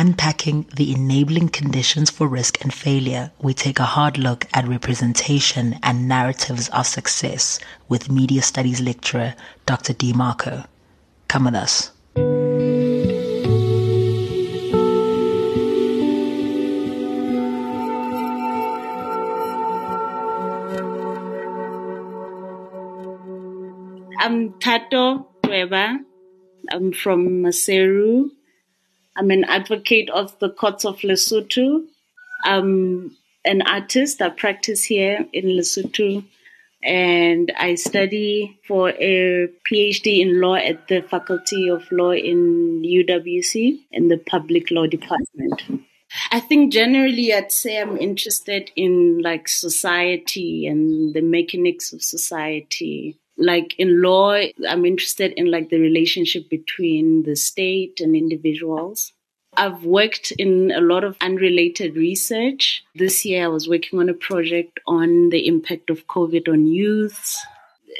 Unpacking 0.00 0.64
the 0.76 0.92
enabling 0.94 1.48
conditions 1.48 2.08
for 2.08 2.28
risk 2.28 2.62
and 2.62 2.72
failure, 2.72 3.32
we 3.42 3.52
take 3.52 3.80
a 3.80 3.84
hard 3.84 4.16
look 4.16 4.46
at 4.54 4.68
representation 4.68 5.76
and 5.82 6.06
narratives 6.06 6.68
of 6.68 6.86
success 6.86 7.58
with 7.88 8.08
media 8.08 8.40
studies 8.40 8.80
lecturer 8.80 9.34
Dr. 9.66 9.94
Dee 9.94 10.12
Marco. 10.12 10.62
Come 11.26 11.46
with 11.46 11.56
us. 11.56 11.90
I'm 24.20 24.52
Thato 24.60 25.26
Toeba. 25.42 25.98
I'm 26.70 26.92
from 26.92 27.42
Maseru, 27.42 28.30
I'm 29.18 29.32
an 29.32 29.44
advocate 29.44 30.10
of 30.10 30.38
the 30.38 30.48
courts 30.48 30.84
of 30.84 31.00
Lesotho. 31.00 31.84
I'm 32.44 33.16
an 33.44 33.62
artist. 33.62 34.22
I 34.22 34.28
practice 34.28 34.84
here 34.84 35.26
in 35.32 35.46
Lesotho 35.46 36.24
and 36.84 37.52
I 37.58 37.74
study 37.74 38.60
for 38.68 38.90
a 38.90 39.48
PhD 39.68 40.20
in 40.20 40.40
law 40.40 40.54
at 40.54 40.86
the 40.86 41.02
Faculty 41.02 41.68
of 41.68 41.90
Law 41.90 42.12
in 42.12 42.82
UWC 42.82 43.80
in 43.90 44.06
the 44.06 44.18
Public 44.18 44.70
Law 44.70 44.86
Department. 44.86 45.62
I 46.30 46.38
think 46.38 46.72
generally 46.72 47.34
I'd 47.34 47.50
say 47.50 47.80
I'm 47.80 47.96
interested 47.96 48.70
in 48.76 49.20
like 49.20 49.48
society 49.48 50.68
and 50.68 51.12
the 51.12 51.22
mechanics 51.22 51.92
of 51.92 52.02
society. 52.02 53.18
Like 53.38 53.74
in 53.78 54.02
law, 54.02 54.32
I'm 54.68 54.84
interested 54.84 55.32
in 55.36 55.50
like 55.50 55.70
the 55.70 55.78
relationship 55.78 56.50
between 56.50 57.22
the 57.22 57.36
state 57.36 58.00
and 58.00 58.16
individuals. 58.16 59.12
I've 59.56 59.84
worked 59.84 60.32
in 60.32 60.72
a 60.72 60.80
lot 60.80 61.04
of 61.04 61.16
unrelated 61.20 61.96
research. 61.96 62.84
This 62.94 63.24
year, 63.24 63.44
I 63.44 63.48
was 63.48 63.68
working 63.68 63.98
on 63.98 64.08
a 64.08 64.14
project 64.14 64.80
on 64.86 65.30
the 65.30 65.46
impact 65.46 65.88
of 65.90 66.06
COVID 66.06 66.48
on 66.48 66.66
youths 66.66 67.44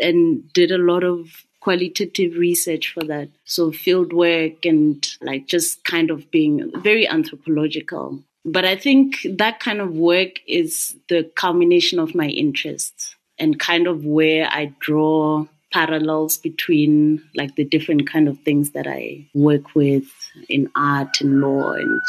and 0.00 0.52
did 0.52 0.70
a 0.70 0.78
lot 0.78 1.04
of 1.04 1.44
qualitative 1.60 2.36
research 2.36 2.92
for 2.92 3.02
that. 3.04 3.28
So, 3.44 3.72
field 3.72 4.12
work 4.12 4.64
and 4.64 5.06
like 5.20 5.46
just 5.46 5.84
kind 5.84 6.10
of 6.10 6.30
being 6.30 6.70
very 6.76 7.08
anthropological. 7.08 8.22
But 8.44 8.64
I 8.64 8.76
think 8.76 9.26
that 9.28 9.60
kind 9.60 9.80
of 9.80 9.94
work 9.94 10.40
is 10.46 10.96
the 11.08 11.30
culmination 11.34 11.98
of 11.98 12.14
my 12.14 12.28
interests 12.28 13.16
and 13.38 13.58
kind 13.58 13.86
of 13.86 14.04
where 14.04 14.48
I 14.50 14.72
draw 14.80 15.46
parallels 15.72 16.38
between 16.38 17.22
like 17.34 17.56
the 17.56 17.64
different 17.64 18.08
kind 18.08 18.28
of 18.28 18.38
things 18.40 18.70
that 18.70 18.86
I 18.86 19.26
work 19.34 19.74
with 19.74 20.06
in 20.48 20.70
art 20.76 21.20
and 21.20 21.40
law 21.40 21.72
and 21.72 22.00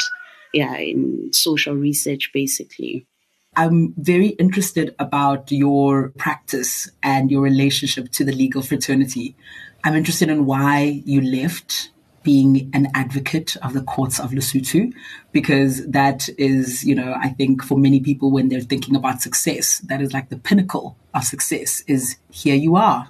yeah, 0.52 0.76
in 0.76 1.32
social 1.32 1.74
research 1.74 2.30
basically. 2.32 3.06
I'm 3.56 3.94
very 3.96 4.28
interested 4.28 4.94
about 4.98 5.50
your 5.50 6.10
practice 6.16 6.90
and 7.02 7.30
your 7.30 7.42
relationship 7.42 8.10
to 8.12 8.24
the 8.24 8.32
legal 8.32 8.62
fraternity. 8.62 9.34
I'm 9.84 9.96
interested 9.96 10.28
in 10.28 10.46
why 10.46 11.02
you 11.04 11.20
left 11.20 11.90
being 12.22 12.70
an 12.74 12.88
advocate 12.94 13.56
of 13.58 13.72
the 13.72 13.82
courts 13.82 14.20
of 14.20 14.30
Lesotho, 14.30 14.92
because 15.32 15.86
that 15.86 16.28
is, 16.36 16.84
you 16.84 16.94
know, 16.94 17.14
I 17.18 17.30
think 17.30 17.62
for 17.62 17.78
many 17.78 18.00
people 18.00 18.30
when 18.30 18.48
they're 18.48 18.60
thinking 18.60 18.94
about 18.94 19.22
success, 19.22 19.78
that 19.80 20.02
is 20.02 20.12
like 20.12 20.28
the 20.28 20.36
pinnacle 20.36 20.96
of 21.14 21.24
success 21.24 21.82
is 21.86 22.16
here 22.30 22.54
you 22.54 22.76
are 22.76 23.08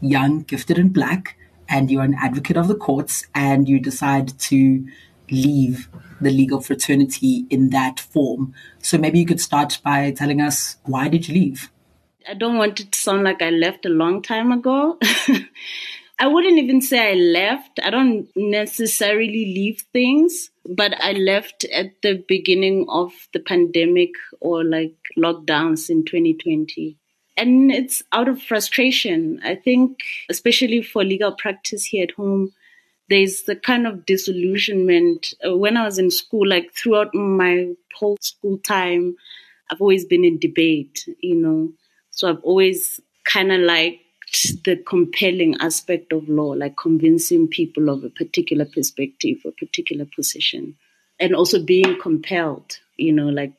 young, 0.00 0.42
gifted, 0.42 0.78
and 0.78 0.92
black, 0.92 1.36
and 1.68 1.90
you're 1.90 2.02
an 2.02 2.14
advocate 2.14 2.56
of 2.56 2.68
the 2.68 2.74
courts, 2.74 3.26
and 3.34 3.68
you 3.68 3.80
decide 3.80 4.38
to 4.38 4.86
leave 5.30 5.88
the 6.20 6.30
legal 6.30 6.60
fraternity 6.60 7.46
in 7.50 7.70
that 7.70 7.98
form. 7.98 8.54
So 8.78 8.98
maybe 8.98 9.18
you 9.18 9.26
could 9.26 9.40
start 9.40 9.80
by 9.82 10.10
telling 10.12 10.40
us 10.40 10.76
why 10.84 11.08
did 11.08 11.28
you 11.28 11.34
leave? 11.34 11.70
I 12.28 12.34
don't 12.34 12.56
want 12.56 12.80
it 12.80 12.92
to 12.92 12.98
sound 12.98 13.24
like 13.24 13.42
I 13.42 13.50
left 13.50 13.84
a 13.84 13.90
long 13.90 14.22
time 14.22 14.52
ago. 14.52 14.98
I 16.18 16.28
wouldn't 16.28 16.58
even 16.58 16.80
say 16.80 17.10
I 17.10 17.14
left. 17.14 17.80
I 17.82 17.90
don't 17.90 18.28
necessarily 18.36 19.26
leave 19.46 19.82
things, 19.92 20.50
but 20.64 20.94
I 21.02 21.12
left 21.12 21.64
at 21.64 22.02
the 22.02 22.24
beginning 22.28 22.86
of 22.88 23.12
the 23.32 23.40
pandemic 23.40 24.10
or 24.40 24.62
like 24.62 24.94
lockdowns 25.18 25.90
in 25.90 26.04
2020. 26.04 26.96
And 27.36 27.72
it's 27.72 28.02
out 28.12 28.28
of 28.28 28.40
frustration. 28.40 29.40
I 29.42 29.56
think, 29.56 29.98
especially 30.30 30.82
for 30.82 31.02
legal 31.02 31.32
practice 31.32 31.84
here 31.86 32.04
at 32.04 32.12
home, 32.12 32.52
there's 33.08 33.42
the 33.42 33.56
kind 33.56 33.86
of 33.86 34.06
disillusionment. 34.06 35.34
Uh, 35.44 35.56
when 35.56 35.76
I 35.76 35.84
was 35.84 35.98
in 35.98 36.12
school, 36.12 36.46
like 36.46 36.72
throughout 36.74 37.12
my 37.12 37.72
whole 37.96 38.16
school 38.20 38.58
time, 38.58 39.16
I've 39.68 39.80
always 39.80 40.04
been 40.04 40.24
in 40.24 40.38
debate, 40.38 41.08
you 41.18 41.34
know. 41.34 41.72
So 42.10 42.30
I've 42.30 42.42
always 42.44 43.00
kind 43.24 43.50
of 43.50 43.60
liked 43.60 44.03
the 44.64 44.76
compelling 44.76 45.56
aspect 45.60 46.12
of 46.12 46.28
law, 46.28 46.52
like 46.52 46.76
convincing 46.76 47.48
people 47.48 47.88
of 47.88 48.04
a 48.04 48.10
particular 48.10 48.64
perspective, 48.64 49.38
a 49.44 49.52
particular 49.52 50.06
position, 50.14 50.76
and 51.18 51.34
also 51.34 51.62
being 51.62 51.98
compelled, 52.00 52.78
you 52.96 53.12
know, 53.12 53.28
like 53.28 53.56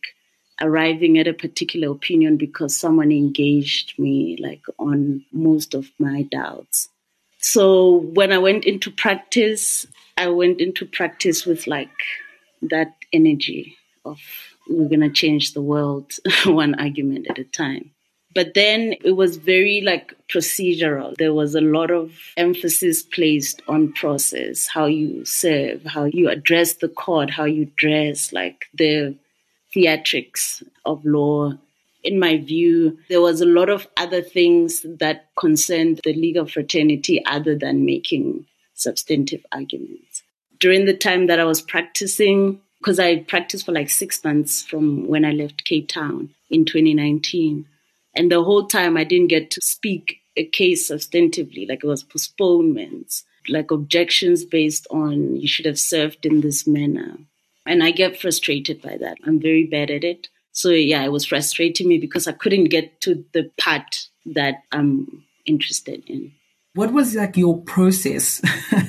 arriving 0.61 1.17
at 1.17 1.27
a 1.27 1.33
particular 1.33 1.91
opinion 1.91 2.37
because 2.37 2.75
someone 2.75 3.11
engaged 3.11 3.97
me 3.99 4.37
like 4.39 4.63
on 4.79 5.25
most 5.31 5.73
of 5.73 5.91
my 5.99 6.23
doubts. 6.23 6.89
So 7.39 7.97
when 7.97 8.31
I 8.31 8.37
went 8.37 8.65
into 8.65 8.89
practice, 8.89 9.85
I 10.17 10.29
went 10.29 10.61
into 10.61 10.85
practice 10.85 11.45
with 11.45 11.67
like 11.67 11.91
that 12.61 12.95
energy 13.13 13.77
of 14.03 14.19
we're 14.67 14.89
going 14.89 15.01
to 15.01 15.09
change 15.09 15.53
the 15.53 15.61
world 15.61 16.13
one 16.45 16.75
argument 16.75 17.27
at 17.29 17.37
a 17.37 17.43
time. 17.43 17.91
But 18.35 18.53
then 18.53 18.95
it 19.03 19.13
was 19.13 19.37
very 19.37 19.79
like 19.79 20.13
procedural. 20.27 21.15
There 21.15 21.33
was 21.33 21.55
a 21.55 21.61
lot 21.61 21.89
of 21.89 22.11
emphasis 22.35 23.01
placed 23.01 23.61
on 23.69 23.93
process, 23.93 24.67
how 24.67 24.87
you 24.87 25.23
serve, 25.23 25.85
how 25.85 26.03
you 26.03 26.29
address 26.29 26.73
the 26.73 26.89
court, 26.89 27.29
how 27.29 27.45
you 27.45 27.71
dress, 27.77 28.33
like 28.33 28.65
the 28.73 29.15
theatrics 29.73 30.61
of 30.85 31.05
law. 31.05 31.53
In 32.03 32.19
my 32.19 32.37
view, 32.37 32.99
there 33.09 33.21
was 33.21 33.39
a 33.39 33.45
lot 33.45 33.69
of 33.69 33.87
other 33.95 34.21
things 34.21 34.85
that 34.99 35.29
concerned 35.39 36.01
the 36.03 36.13
legal 36.13 36.45
fraternity 36.45 37.25
other 37.25 37.57
than 37.57 37.85
making 37.85 38.45
substantive 38.73 39.45
arguments. 39.53 40.23
During 40.59 40.85
the 40.85 40.93
time 40.93 41.27
that 41.27 41.39
I 41.39 41.45
was 41.45 41.61
practicing, 41.61 42.59
because 42.79 42.99
I 42.99 43.19
practiced 43.19 43.65
for 43.65 43.71
like 43.71 43.89
six 43.89 44.21
months 44.25 44.61
from 44.61 45.07
when 45.07 45.23
I 45.23 45.31
left 45.31 45.63
Cape 45.63 45.87
Town 45.87 46.31
in 46.49 46.65
2019. 46.65 47.65
And 48.15 48.31
the 48.31 48.43
whole 48.43 48.65
time 48.65 48.97
I 48.97 49.03
didn't 49.03 49.27
get 49.27 49.51
to 49.51 49.61
speak 49.61 50.21
a 50.37 50.45
case 50.45 50.89
substantively, 50.89 51.67
like 51.67 51.83
it 51.83 51.87
was 51.87 52.03
postponements, 52.03 53.23
like 53.49 53.71
objections 53.71 54.45
based 54.45 54.87
on 54.89 55.35
you 55.35 55.47
should 55.47 55.65
have 55.65 55.79
served 55.79 56.25
in 56.25 56.41
this 56.41 56.65
manner. 56.65 57.17
And 57.65 57.83
I 57.83 57.91
get 57.91 58.19
frustrated 58.19 58.81
by 58.81 58.97
that. 58.97 59.17
I'm 59.25 59.39
very 59.39 59.65
bad 59.65 59.89
at 59.91 60.03
it. 60.03 60.29
So 60.51 60.69
yeah, 60.69 61.03
it 61.03 61.11
was 61.11 61.25
frustrating 61.25 61.87
me 61.87 61.97
because 61.97 62.27
I 62.27 62.31
couldn't 62.31 62.65
get 62.65 63.01
to 63.01 63.25
the 63.33 63.51
part 63.57 64.07
that 64.25 64.63
I'm 64.71 65.25
interested 65.45 66.03
in. 66.07 66.31
What 66.73 66.91
was 66.91 67.15
like 67.15 67.37
your 67.37 67.61
process 67.61 68.41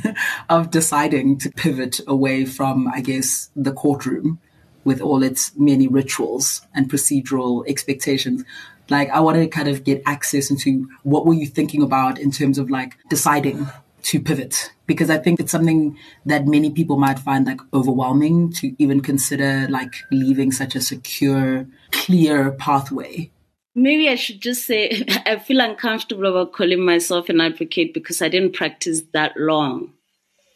of 0.48 0.70
deciding 0.70 1.38
to 1.38 1.50
pivot 1.50 2.00
away 2.06 2.44
from, 2.44 2.88
I 2.88 3.00
guess, 3.00 3.50
the 3.54 3.72
courtroom 3.72 4.40
with 4.84 5.00
all 5.00 5.22
its 5.22 5.56
many 5.56 5.88
rituals 5.88 6.62
and 6.74 6.90
procedural 6.90 7.64
expectations 7.68 8.44
Like, 8.88 9.10
I 9.10 9.20
want 9.20 9.36
to 9.36 9.46
kind 9.48 9.68
of 9.68 9.84
get 9.84 10.02
access 10.06 10.50
into 10.50 10.88
what 11.02 11.26
were 11.26 11.34
you 11.34 11.46
thinking 11.46 11.82
about 11.82 12.18
in 12.18 12.30
terms 12.30 12.58
of 12.58 12.70
like 12.70 12.96
deciding 13.08 13.66
to 14.04 14.20
pivot? 14.20 14.72
Because 14.86 15.10
I 15.10 15.18
think 15.18 15.40
it's 15.40 15.52
something 15.52 15.98
that 16.24 16.46
many 16.46 16.70
people 16.70 16.96
might 16.96 17.18
find 17.18 17.46
like 17.46 17.60
overwhelming 17.74 18.52
to 18.54 18.74
even 18.80 19.00
consider 19.00 19.66
like 19.68 19.94
leaving 20.12 20.52
such 20.52 20.76
a 20.76 20.80
secure, 20.80 21.66
clear 21.90 22.52
pathway. 22.52 23.30
Maybe 23.74 24.08
I 24.08 24.14
should 24.14 24.40
just 24.40 24.64
say 24.64 25.04
I 25.26 25.36
feel 25.36 25.60
uncomfortable 25.60 26.26
about 26.26 26.52
calling 26.52 26.84
myself 26.84 27.28
an 27.28 27.40
advocate 27.40 27.92
because 27.92 28.22
I 28.22 28.28
didn't 28.28 28.54
practice 28.54 29.02
that 29.12 29.36
long, 29.36 29.92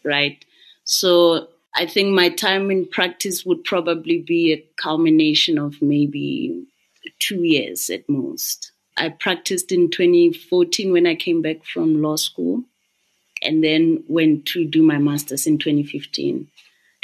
right? 0.05 0.43
So 0.85 1.49
I 1.75 1.87
think 1.87 2.15
my 2.15 2.31
time 2.31 2.71
in 2.71 2.87
practice 2.87 3.45
would 3.45 3.65
probably 3.65 4.21
be 4.21 4.53
a 4.53 4.65
culmination 4.81 5.59
of 5.59 5.81
maybe 5.81 6.67
two 7.19 7.43
years 7.43 7.91
at 7.91 8.09
most. 8.09 8.73
I 8.97 9.09
practiced 9.09 9.73
in 9.73 9.91
2014 9.91 10.93
when 10.93 11.07
I 11.07 11.15
came 11.15 11.43
back 11.43 11.65
from 11.65 12.03
law 12.03 12.17
school, 12.17 12.65
and 13.43 13.65
then 13.65 14.05
went 14.09 14.47
to 14.47 14.65
do 14.65 14.83
my 14.83 14.99
master's 14.99 15.47
in 15.47 15.59
2015. 15.59 16.49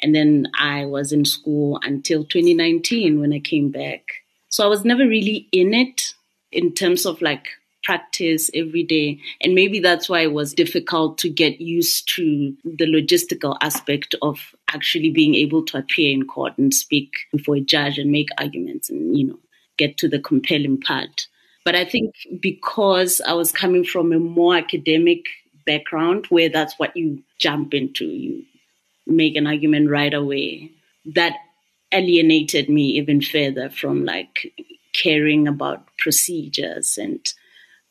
And 0.02 0.14
then 0.14 0.48
I 0.58 0.84
was 0.84 1.12
in 1.12 1.24
school 1.24 1.80
until 1.82 2.24
2019 2.24 3.20
when 3.20 3.32
I 3.32 3.38
came 3.38 3.70
back. 3.70 4.02
So 4.50 4.64
I 4.64 4.68
was 4.68 4.84
never 4.84 5.06
really 5.06 5.48
in 5.52 5.72
it 5.72 6.12
in 6.52 6.74
terms 6.74 7.06
of 7.06 7.22
like 7.22 7.48
practice 7.82 8.50
every 8.52 8.82
day. 8.82 9.18
And 9.40 9.54
maybe 9.54 9.80
that's 9.80 10.08
why 10.08 10.20
it 10.20 10.32
was 10.32 10.52
difficult 10.52 11.18
to 11.18 11.28
get 11.28 11.60
used 11.60 12.08
to 12.16 12.54
the 12.64 12.84
logistical 12.84 13.56
aspect 13.60 14.14
of 14.20 14.54
actually 14.68 15.10
being 15.10 15.34
able 15.34 15.64
to 15.66 15.78
appear 15.78 16.12
in 16.12 16.26
court 16.26 16.58
and 16.58 16.74
speak 16.74 17.12
before 17.32 17.56
a 17.56 17.60
judge 17.60 17.98
and 17.98 18.10
make 18.10 18.28
arguments 18.38 18.90
and, 18.90 19.16
you 19.16 19.28
know, 19.28 19.38
get 19.76 19.98
to 19.98 20.08
the 20.08 20.18
compelling 20.18 20.80
part. 20.80 21.28
But 21.64 21.74
I 21.74 21.84
think 21.84 22.14
because 22.40 23.20
I 23.20 23.32
was 23.32 23.50
coming 23.50 23.84
from 23.84 24.12
a 24.12 24.18
more 24.18 24.56
academic 24.56 25.24
background 25.66 26.26
where 26.26 26.48
that's 26.48 26.78
what 26.78 26.96
you 26.96 27.22
jump 27.38 27.74
into, 27.74 28.04
you 28.04 28.44
make 29.06 29.36
an 29.36 29.46
argument 29.46 29.90
right 29.90 30.14
away, 30.14 30.70
that 31.14 31.34
alienated 31.92 32.68
me 32.68 32.82
even 32.98 33.20
further 33.20 33.70
from 33.70 34.04
like 34.04 34.52
caring 34.92 35.46
about 35.46 35.86
procedures 35.98 36.98
and 36.98 37.32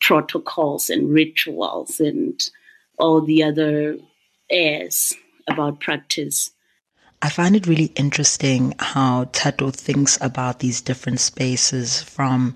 protocols 0.00 0.90
and 0.90 1.12
rituals 1.12 2.00
and 2.00 2.40
all 2.98 3.20
the 3.20 3.42
other 3.42 3.96
airs 4.50 5.14
about 5.48 5.80
practice. 5.80 6.50
I 7.22 7.30
find 7.30 7.56
it 7.56 7.66
really 7.66 7.92
interesting 7.96 8.74
how 8.78 9.24
Thato 9.26 9.74
thinks 9.74 10.18
about 10.20 10.58
these 10.58 10.82
different 10.82 11.18
spaces 11.18 12.02
from 12.02 12.54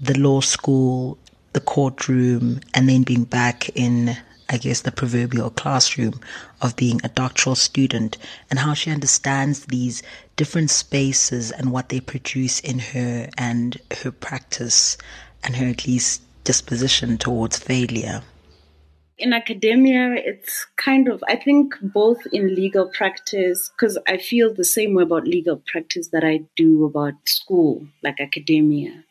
the 0.00 0.16
law 0.16 0.40
school, 0.40 1.18
the 1.52 1.60
courtroom, 1.60 2.60
and 2.74 2.88
then 2.88 3.02
being 3.02 3.24
back 3.24 3.68
in, 3.70 4.16
I 4.48 4.58
guess, 4.58 4.82
the 4.82 4.92
proverbial 4.92 5.50
classroom 5.50 6.20
of 6.62 6.76
being 6.76 7.00
a 7.02 7.08
doctoral 7.08 7.56
student, 7.56 8.18
and 8.50 8.60
how 8.60 8.72
she 8.74 8.90
understands 8.92 9.66
these 9.66 10.02
different 10.36 10.70
spaces 10.70 11.50
and 11.50 11.72
what 11.72 11.88
they 11.88 12.00
produce 12.00 12.60
in 12.60 12.78
her 12.78 13.28
and 13.36 13.76
her 14.02 14.12
practice 14.12 14.96
and 15.42 15.56
her 15.56 15.66
at 15.66 15.86
least 15.86 16.22
disposition 16.44 17.18
towards 17.18 17.58
failure 17.58 18.22
in 19.18 19.32
academia, 19.32 20.14
it's 20.14 20.66
kind 20.76 21.08
of, 21.08 21.22
I 21.26 21.36
think, 21.36 21.74
both 21.82 22.18
in 22.32 22.54
legal 22.54 22.88
practice, 22.88 23.70
because 23.70 23.98
I 24.06 24.16
feel 24.16 24.54
the 24.54 24.64
same 24.64 24.94
way 24.94 25.02
about 25.02 25.26
legal 25.26 25.62
practice 25.66 26.08
that 26.08 26.24
I 26.24 26.42
do 26.56 26.84
about 26.84 27.14
school, 27.26 27.86
like 28.02 28.20
academia, 28.20 29.04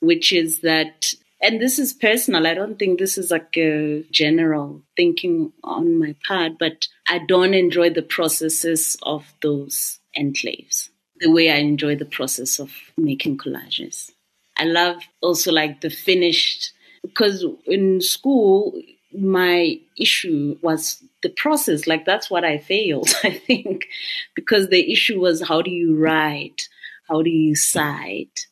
which 0.00 0.32
is 0.32 0.60
that, 0.60 1.12
and 1.42 1.60
this 1.60 1.78
is 1.78 1.92
personal, 1.92 2.46
I 2.46 2.54
don't 2.54 2.78
think 2.78 2.98
this 2.98 3.18
is 3.18 3.30
like 3.30 3.56
a 3.56 4.04
general 4.10 4.82
thinking 4.96 5.52
on 5.62 5.98
my 5.98 6.14
part, 6.26 6.52
but 6.58 6.86
I 7.06 7.18
don't 7.18 7.54
enjoy 7.54 7.90
the 7.90 8.02
processes 8.02 8.96
of 9.02 9.32
those 9.42 9.98
enclaves 10.18 10.88
the 11.20 11.30
way 11.30 11.50
I 11.50 11.56
enjoy 11.56 11.96
the 11.96 12.06
process 12.06 12.58
of 12.58 12.72
making 12.96 13.36
collages. 13.36 14.10
I 14.56 14.64
love 14.64 14.96
also 15.20 15.52
like 15.52 15.82
the 15.82 15.90
finished, 15.90 16.72
because 17.02 17.44
in 17.66 18.00
school, 18.00 18.80
my 19.12 19.78
issue 19.98 20.56
was 20.62 21.02
the 21.22 21.30
process. 21.30 21.86
Like 21.86 22.04
that's 22.04 22.30
what 22.30 22.44
I 22.44 22.58
failed, 22.58 23.08
I 23.24 23.30
think, 23.30 23.86
because 24.34 24.68
the 24.68 24.92
issue 24.92 25.20
was 25.20 25.46
how 25.46 25.62
do 25.62 25.70
you 25.70 25.96
write? 25.96 26.68
How 27.08 27.22
do 27.22 27.30
you 27.30 27.54
cite? 27.54 28.46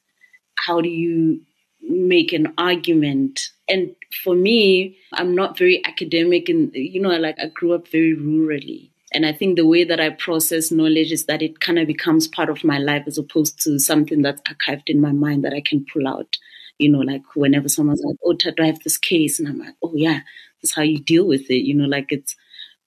How 0.56 0.80
do 0.80 0.88
you 0.88 1.42
make 1.80 2.32
an 2.32 2.52
argument? 2.58 3.50
And 3.68 3.94
for 4.24 4.34
me, 4.34 4.98
I'm 5.12 5.34
not 5.34 5.58
very 5.58 5.84
academic 5.84 6.48
and, 6.48 6.70
you 6.74 7.00
know, 7.00 7.10
like 7.10 7.38
I 7.38 7.46
grew 7.46 7.72
up 7.72 7.88
very 7.88 8.16
rurally. 8.16 8.90
And 9.12 9.24
I 9.24 9.32
think 9.32 9.56
the 9.56 9.66
way 9.66 9.84
that 9.84 10.00
I 10.00 10.10
process 10.10 10.70
knowledge 10.70 11.12
is 11.12 11.26
that 11.26 11.40
it 11.40 11.60
kind 11.60 11.78
of 11.78 11.86
becomes 11.86 12.28
part 12.28 12.50
of 12.50 12.64
my 12.64 12.78
life 12.78 13.04
as 13.06 13.16
opposed 13.16 13.60
to 13.62 13.78
something 13.78 14.20
that's 14.22 14.42
archived 14.42 14.88
in 14.88 15.00
my 15.00 15.12
mind 15.12 15.44
that 15.44 15.54
I 15.54 15.62
can 15.62 15.86
pull 15.90 16.06
out. 16.06 16.36
You 16.78 16.90
know, 16.90 17.00
like 17.00 17.22
whenever 17.34 17.68
someone's 17.68 18.02
like, 18.04 18.16
oh, 18.24 18.34
do 18.34 18.52
I 18.60 18.66
have 18.66 18.82
this 18.84 18.98
case? 18.98 19.38
And 19.38 19.48
I'm 19.48 19.58
like, 19.58 19.74
oh, 19.82 19.92
yeah, 19.94 20.20
is 20.62 20.74
how 20.74 20.82
you 20.82 20.98
deal 20.98 21.26
with 21.26 21.50
it. 21.50 21.66
You 21.66 21.74
know, 21.74 21.86
like 21.86 22.10
it's 22.10 22.36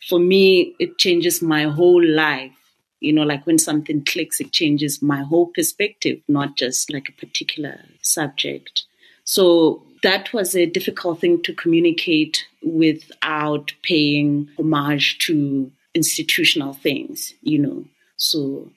for 0.08 0.20
me, 0.20 0.76
it 0.80 0.98
changes 0.98 1.42
my 1.42 1.64
whole 1.64 2.04
life. 2.04 2.52
You 3.00 3.14
know, 3.14 3.24
like 3.24 3.48
when 3.48 3.58
something 3.58 4.06
clicks, 4.06 4.40
it 4.40 4.52
changes 4.52 5.02
my 5.02 5.24
whole 5.24 5.48
perspective, 5.48 6.20
not 6.28 6.56
just 6.56 6.94
like 6.94 7.10
a 7.10 7.26
particular 7.26 7.80
subject. 8.02 8.84
So 9.24 9.84
that 10.04 10.34
was 10.34 10.56
a 10.56 10.66
difficult 10.66 11.20
thing 11.20 11.42
to 11.44 11.54
communicate 11.54 12.46
without 12.64 13.74
paying 13.84 14.50
homage 14.58 15.18
to 15.20 15.72
institutional 15.94 16.74
things, 16.74 17.34
you 17.42 17.60
know. 17.60 17.86
So 18.18 18.72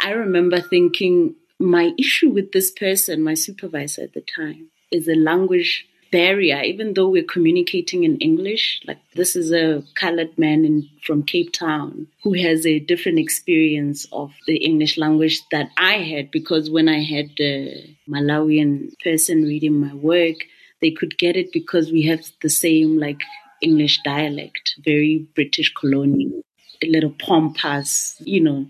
I 0.00 0.10
remember 0.10 0.60
thinking 0.60 1.34
my 1.58 1.92
issue 1.98 2.30
with 2.30 2.52
this 2.52 2.70
person, 2.70 3.22
my 3.22 3.34
supervisor 3.34 4.02
at 4.02 4.14
the 4.14 4.22
time, 4.22 4.70
is 4.90 5.06
a 5.06 5.14
language 5.14 5.86
barrier, 6.10 6.60
even 6.62 6.94
though 6.94 7.08
we're 7.08 7.22
communicating 7.22 8.04
in 8.04 8.18
English. 8.18 8.80
Like 8.86 8.98
this 9.14 9.36
is 9.36 9.52
a 9.52 9.82
colored 9.94 10.36
man 10.38 10.64
in, 10.64 10.88
from 11.02 11.22
Cape 11.22 11.52
Town 11.52 12.08
who 12.22 12.34
has 12.34 12.66
a 12.66 12.80
different 12.80 13.18
experience 13.18 14.06
of 14.12 14.32
the 14.46 14.56
English 14.56 14.98
language 14.98 15.42
that 15.50 15.70
I 15.76 15.94
had 15.98 16.30
because 16.30 16.70
when 16.70 16.88
I 16.88 17.02
had 17.02 17.30
a 17.40 17.96
Malawian 18.08 18.92
person 19.02 19.42
reading 19.42 19.80
my 19.80 19.94
work, 19.94 20.36
they 20.80 20.90
could 20.90 21.18
get 21.18 21.36
it 21.36 21.52
because 21.52 21.92
we 21.92 22.02
have 22.02 22.24
the 22.42 22.50
same 22.50 22.98
like 22.98 23.20
English 23.60 24.00
dialect, 24.02 24.76
very 24.84 25.28
British 25.34 25.72
colonial, 25.74 26.42
a 26.82 26.86
little 26.86 27.14
pompous, 27.18 28.16
you 28.20 28.40
know. 28.40 28.66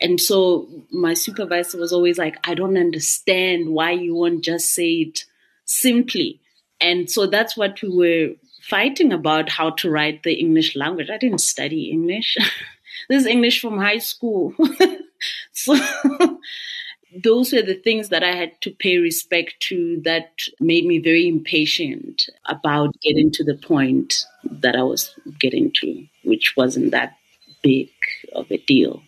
And 0.00 0.20
so 0.20 0.68
my 0.90 1.14
supervisor 1.14 1.78
was 1.78 1.92
always 1.92 2.18
like, 2.18 2.36
I 2.44 2.54
don't 2.54 2.76
understand 2.76 3.68
why 3.68 3.92
you 3.92 4.16
won't 4.16 4.42
just 4.42 4.74
say 4.74 4.94
it 4.94 5.24
simply 5.64 6.41
and 6.80 7.10
so 7.10 7.26
that's 7.26 7.56
what 7.56 7.80
we 7.82 7.88
were 7.88 8.34
fighting 8.62 9.12
about 9.12 9.48
how 9.48 9.70
to 9.70 9.90
write 9.90 10.22
the 10.22 10.34
English 10.34 10.76
language. 10.76 11.10
I 11.10 11.18
didn't 11.18 11.40
study 11.40 11.90
English. 11.90 12.36
this 13.08 13.22
is 13.22 13.26
English 13.26 13.60
from 13.60 13.78
high 13.78 13.98
school. 13.98 14.54
so 15.52 15.76
those 17.24 17.52
were 17.52 17.62
the 17.62 17.80
things 17.82 18.08
that 18.08 18.22
I 18.22 18.34
had 18.34 18.60
to 18.62 18.70
pay 18.70 18.98
respect 18.98 19.60
to 19.68 20.00
that 20.04 20.30
made 20.60 20.86
me 20.86 20.98
very 20.98 21.28
impatient 21.28 22.28
about 22.46 22.98
getting 23.00 23.30
to 23.32 23.44
the 23.44 23.56
point 23.56 24.24
that 24.44 24.76
I 24.76 24.82
was 24.82 25.14
getting 25.38 25.72
to, 25.80 26.06
which 26.24 26.54
wasn't 26.56 26.92
that 26.92 27.16
big 27.62 27.90
of 28.34 28.50
a 28.50 28.58
deal. 28.58 29.02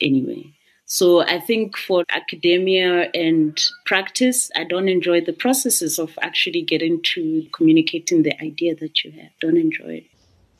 anyway. 0.00 0.52
So 0.92 1.22
I 1.22 1.40
think 1.40 1.78
for 1.78 2.04
academia 2.10 3.08
and 3.14 3.58
practice, 3.86 4.50
I 4.54 4.64
don't 4.64 4.90
enjoy 4.90 5.22
the 5.22 5.32
processes 5.32 5.98
of 5.98 6.18
actually 6.20 6.60
getting 6.60 7.00
to 7.14 7.46
communicating 7.54 8.24
the 8.24 8.38
idea 8.44 8.74
that 8.74 9.02
you 9.02 9.10
have. 9.12 9.30
Don't 9.40 9.56
enjoy 9.56 10.02
it. 10.02 10.04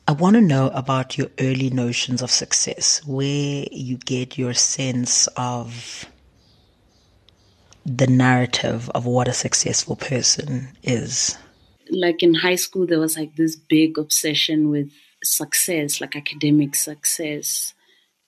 I 0.07 0.13
want 0.13 0.33
to 0.33 0.41
know 0.41 0.71
about 0.73 1.19
your 1.19 1.27
early 1.39 1.69
notions 1.69 2.23
of 2.23 2.31
success, 2.31 2.99
where 3.05 3.65
you 3.71 3.97
get 3.97 4.35
your 4.35 4.55
sense 4.55 5.27
of 5.37 6.09
the 7.85 8.07
narrative 8.07 8.89
of 8.95 9.05
what 9.05 9.27
a 9.27 9.33
successful 9.33 9.95
person 9.95 10.67
is. 10.81 11.37
Like 11.91 12.23
in 12.23 12.33
high 12.33 12.55
school, 12.55 12.87
there 12.87 12.99
was 12.99 13.15
like 13.15 13.35
this 13.35 13.55
big 13.55 13.99
obsession 13.99 14.71
with 14.71 14.89
success, 15.23 16.01
like 16.01 16.15
academic 16.15 16.73
success 16.73 17.75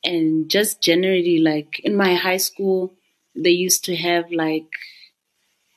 and 0.05 0.49
just 0.49 0.81
generally 0.81 1.39
like 1.39 1.79
in 1.79 1.95
my 1.95 2.13
high 2.13 2.37
school 2.37 2.93
they 3.35 3.49
used 3.49 3.83
to 3.85 3.95
have 3.95 4.31
like 4.31 4.69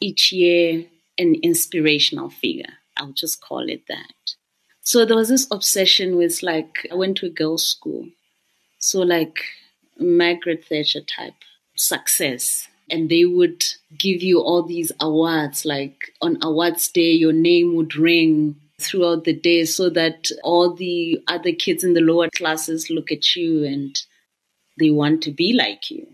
each 0.01 0.33
year 0.33 0.85
an 1.19 1.35
inspirational 1.43 2.31
figure. 2.31 2.75
I'll 2.97 3.13
just 3.13 3.41
call 3.41 3.69
it 3.69 3.83
that. 3.89 4.35
So 4.81 5.05
there 5.05 5.17
was 5.17 5.29
this 5.29 5.47
obsession 5.51 6.17
with 6.17 6.43
like 6.43 6.87
i 6.91 6.95
went 6.95 7.19
to 7.19 7.27
a 7.27 7.31
girls 7.31 7.67
school. 7.67 8.07
So 8.79 9.01
like 9.01 9.41
margaret 9.99 10.65
thatcher 10.65 11.01
type 11.01 11.35
success. 11.77 12.69
And 12.91 13.11
they 13.11 13.27
would 13.27 13.65
give 13.99 14.23
you 14.23 14.41
all 14.41 14.63
these 14.63 14.93
awards. 15.01 15.67
Like 15.67 16.13
on 16.23 16.39
awards 16.43 16.89
day, 16.89 17.13
your 17.13 17.35
name 17.35 17.75
would 17.75 17.97
ring 17.97 18.57
throughout 18.81 19.25
the 19.25 19.35
day 19.35 19.65
so 19.65 19.91
that 19.91 20.31
all 20.43 20.73
the 20.73 21.21
other 21.27 21.53
kids 21.53 21.85
in 21.85 21.95
the 21.95 22.01
lower 22.01 22.31
classes 22.31 22.89
look 22.89 23.11
at 23.13 23.35
you 23.37 23.65
and 23.65 24.01
they 24.79 24.91
want 24.91 25.23
to 25.23 25.31
be 25.31 25.53
like 25.53 25.91
you. 25.91 26.07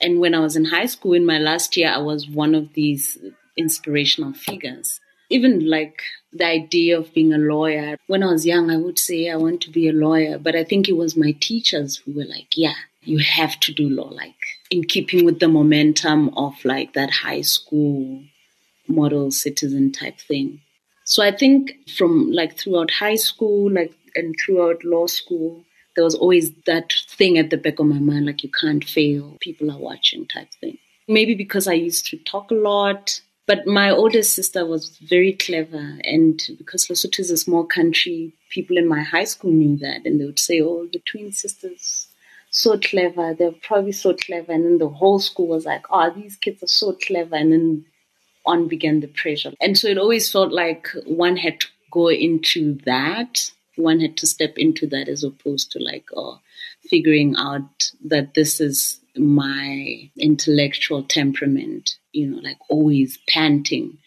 And 0.00 0.20
when 0.20 0.34
I 0.34 0.40
was 0.40 0.56
in 0.56 0.66
high 0.66 0.86
school 0.86 1.14
in 1.14 1.24
my 1.24 1.38
last 1.38 1.76
year, 1.76 1.90
I 1.90 1.98
was 1.98 2.28
one 2.28 2.54
of 2.54 2.74
these 2.74 3.18
inspirational 3.56 4.32
figures. 4.34 5.00
Even 5.30 5.68
like 5.68 6.02
the 6.32 6.46
idea 6.46 6.98
of 6.98 7.12
being 7.14 7.32
a 7.32 7.38
lawyer. 7.38 7.96
When 8.06 8.22
I 8.22 8.26
was 8.26 8.46
young, 8.46 8.70
I 8.70 8.76
would 8.76 8.98
say 8.98 9.30
I 9.30 9.36
want 9.36 9.60
to 9.62 9.70
be 9.70 9.88
a 9.88 9.92
lawyer, 9.92 10.38
but 10.38 10.54
I 10.54 10.64
think 10.64 10.88
it 10.88 10.96
was 10.96 11.16
my 11.16 11.32
teachers 11.40 11.96
who 11.96 12.12
were 12.12 12.26
like, 12.26 12.56
yeah, 12.56 12.74
you 13.02 13.18
have 13.18 13.58
to 13.60 13.72
do 13.72 13.88
law, 13.88 14.08
like 14.08 14.34
in 14.70 14.84
keeping 14.84 15.24
with 15.24 15.40
the 15.40 15.48
momentum 15.48 16.30
of 16.36 16.64
like 16.64 16.92
that 16.92 17.10
high 17.10 17.40
school 17.40 18.22
model 18.88 19.30
citizen 19.30 19.92
type 19.92 20.18
thing. 20.20 20.60
So 21.04 21.22
I 21.22 21.30
think 21.30 21.72
from 21.96 22.30
like 22.32 22.58
throughout 22.58 22.90
high 22.90 23.14
school, 23.16 23.70
like 23.70 23.94
and 24.14 24.34
throughout 24.44 24.84
law 24.84 25.06
school, 25.06 25.64
there 25.96 26.04
was 26.04 26.14
always 26.14 26.52
that 26.66 26.92
thing 27.08 27.38
at 27.38 27.50
the 27.50 27.56
back 27.56 27.78
of 27.80 27.86
my 27.86 27.98
mind, 27.98 28.26
like 28.26 28.42
you 28.42 28.50
can't 28.50 28.84
fail, 28.84 29.36
people 29.40 29.70
are 29.70 29.78
watching 29.78 30.26
type 30.26 30.48
thing. 30.60 30.78
Maybe 31.08 31.34
because 31.34 31.66
I 31.66 31.72
used 31.72 32.06
to 32.08 32.18
talk 32.18 32.50
a 32.50 32.54
lot, 32.54 33.20
but 33.46 33.66
my 33.66 33.90
older 33.90 34.22
sister 34.22 34.66
was 34.66 34.98
very 34.98 35.32
clever. 35.32 35.98
And 36.04 36.42
because 36.58 36.86
Lesotho 36.86 37.20
is 37.20 37.30
a 37.30 37.36
small 37.36 37.64
country, 37.64 38.32
people 38.50 38.76
in 38.76 38.88
my 38.88 39.02
high 39.02 39.24
school 39.24 39.52
knew 39.52 39.76
that. 39.78 40.04
And 40.04 40.20
they 40.20 40.24
would 40.24 40.38
say, 40.38 40.60
oh, 40.60 40.88
the 40.92 41.00
twin 41.00 41.32
sisters, 41.32 42.08
so 42.50 42.78
clever. 42.78 43.34
They're 43.34 43.52
probably 43.52 43.92
so 43.92 44.14
clever. 44.14 44.52
And 44.52 44.64
then 44.64 44.78
the 44.78 44.88
whole 44.88 45.20
school 45.20 45.46
was 45.46 45.64
like, 45.64 45.86
oh, 45.90 46.10
these 46.10 46.36
kids 46.36 46.62
are 46.62 46.68
so 46.68 46.92
clever. 46.92 47.36
And 47.36 47.52
then 47.52 47.84
on 48.44 48.66
began 48.66 49.00
the 49.00 49.08
pressure. 49.08 49.52
And 49.60 49.78
so 49.78 49.88
it 49.88 49.98
always 49.98 50.30
felt 50.30 50.52
like 50.52 50.88
one 51.04 51.36
had 51.36 51.60
to 51.60 51.66
go 51.90 52.08
into 52.08 52.78
that. 52.84 53.52
One 53.76 54.00
had 54.00 54.16
to 54.18 54.26
step 54.26 54.58
into 54.58 54.86
that 54.88 55.08
as 55.08 55.24
opposed 55.24 55.72
to 55.72 55.78
like, 55.78 56.06
oh, 56.16 56.40
figuring 56.88 57.34
out 57.36 57.90
that 58.04 58.34
this 58.34 58.60
is 58.60 59.00
my 59.16 60.10
intellectual 60.18 61.02
temperament, 61.02 61.96
you 62.12 62.26
know, 62.26 62.38
like 62.38 62.58
always 62.68 63.18
panting. 63.28 63.98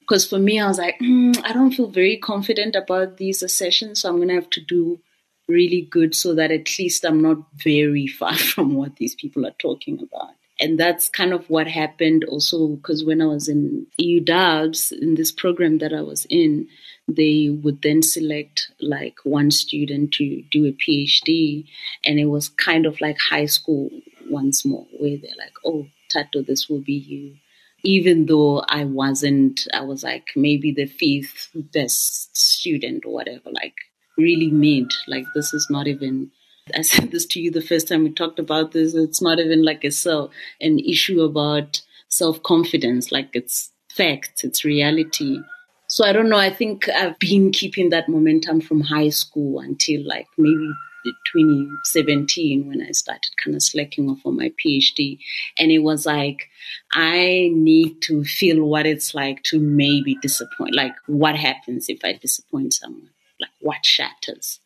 Because 0.00 0.26
for 0.26 0.38
me, 0.38 0.58
I 0.58 0.68
was 0.68 0.78
like, 0.78 0.98
mm, 1.00 1.38
I 1.44 1.52
don't 1.52 1.72
feel 1.72 1.88
very 1.88 2.16
confident 2.16 2.74
about 2.74 3.18
these 3.18 3.40
sessions, 3.52 4.00
so 4.00 4.08
I'm 4.08 4.16
going 4.16 4.28
to 4.28 4.34
have 4.34 4.50
to 4.50 4.60
do 4.60 5.00
really 5.48 5.82
good 5.90 6.14
so 6.14 6.34
that 6.34 6.50
at 6.50 6.78
least 6.78 7.04
I'm 7.04 7.22
not 7.22 7.38
very 7.54 8.06
far 8.06 8.34
from 8.52 8.74
what 8.74 8.96
these 8.96 9.14
people 9.14 9.46
are 9.46 9.54
talking 9.58 9.98
about. 10.00 10.34
And 10.60 10.78
that's 10.78 11.08
kind 11.08 11.32
of 11.32 11.48
what 11.48 11.68
happened 11.68 12.24
also 12.24 12.68
because 12.68 13.04
when 13.04 13.22
I 13.22 13.26
was 13.26 13.48
in 13.48 13.86
UWC, 14.00 15.00
in 15.00 15.14
this 15.14 15.30
program 15.30 15.78
that 15.78 15.92
I 15.92 16.00
was 16.02 16.26
in, 16.28 16.66
they 17.08 17.48
would 17.48 17.82
then 17.82 18.02
select 18.02 18.70
like 18.80 19.16
one 19.24 19.50
student 19.50 20.12
to 20.12 20.42
do 20.50 20.66
a 20.66 20.72
PhD. 20.72 21.66
And 22.04 22.18
it 22.18 22.26
was 22.26 22.48
kind 22.50 22.86
of 22.86 23.00
like 23.00 23.18
high 23.18 23.46
school 23.46 23.90
once 24.28 24.64
more, 24.64 24.86
where 24.98 25.16
they're 25.16 25.30
like, 25.38 25.54
oh, 25.64 25.86
Thato, 26.12 26.46
this 26.46 26.68
will 26.68 26.80
be 26.80 26.94
you. 26.94 27.36
Even 27.82 28.26
though 28.26 28.64
I 28.68 28.84
wasn't, 28.84 29.66
I 29.72 29.82
was 29.82 30.02
like 30.02 30.28
maybe 30.36 30.72
the 30.72 30.86
fifth 30.86 31.50
best 31.54 32.36
student 32.36 33.04
or 33.06 33.12
whatever, 33.14 33.50
like 33.50 33.74
really 34.18 34.50
mid. 34.50 34.92
Like 35.06 35.24
this 35.34 35.54
is 35.54 35.66
not 35.70 35.86
even 35.86 36.30
I 36.76 36.82
said 36.82 37.10
this 37.10 37.24
to 37.26 37.40
you 37.40 37.50
the 37.50 37.62
first 37.62 37.88
time 37.88 38.04
we 38.04 38.12
talked 38.12 38.38
about 38.38 38.72
this. 38.72 38.94
It's 38.94 39.22
not 39.22 39.38
even 39.38 39.64
like 39.64 39.84
a 39.84 39.90
so 39.90 40.30
an 40.60 40.78
issue 40.78 41.22
about 41.22 41.80
self 42.08 42.42
confidence. 42.42 43.10
Like 43.10 43.30
it's 43.32 43.70
fact, 43.90 44.44
it's 44.44 44.64
reality. 44.64 45.38
So 45.88 46.04
I 46.04 46.12
don't 46.12 46.28
know. 46.28 46.36
I 46.38 46.50
think 46.50 46.88
I've 46.88 47.18
been 47.18 47.50
keeping 47.50 47.88
that 47.90 48.08
momentum 48.08 48.60
from 48.60 48.82
high 48.82 49.08
school 49.08 49.60
until 49.60 50.06
like 50.06 50.26
maybe 50.36 50.70
2017 51.32 52.68
when 52.68 52.82
I 52.82 52.90
started 52.90 53.30
kind 53.42 53.54
of 53.54 53.62
slacking 53.62 54.08
off 54.10 54.18
on 54.24 54.36
my 54.36 54.52
PhD. 54.62 55.18
And 55.58 55.70
it 55.70 55.78
was 55.78 56.06
like, 56.06 56.50
I 56.92 57.50
need 57.54 58.02
to 58.02 58.24
feel 58.24 58.64
what 58.64 58.86
it's 58.86 59.14
like 59.14 59.42
to 59.44 59.58
maybe 59.58 60.16
disappoint. 60.16 60.74
Like, 60.74 60.94
what 61.06 61.36
happens 61.36 61.88
if 61.88 62.04
I 62.04 62.12
disappoint 62.14 62.74
someone? 62.74 63.10
Like, 63.40 63.50
what 63.60 63.86
shatters? 63.86 64.60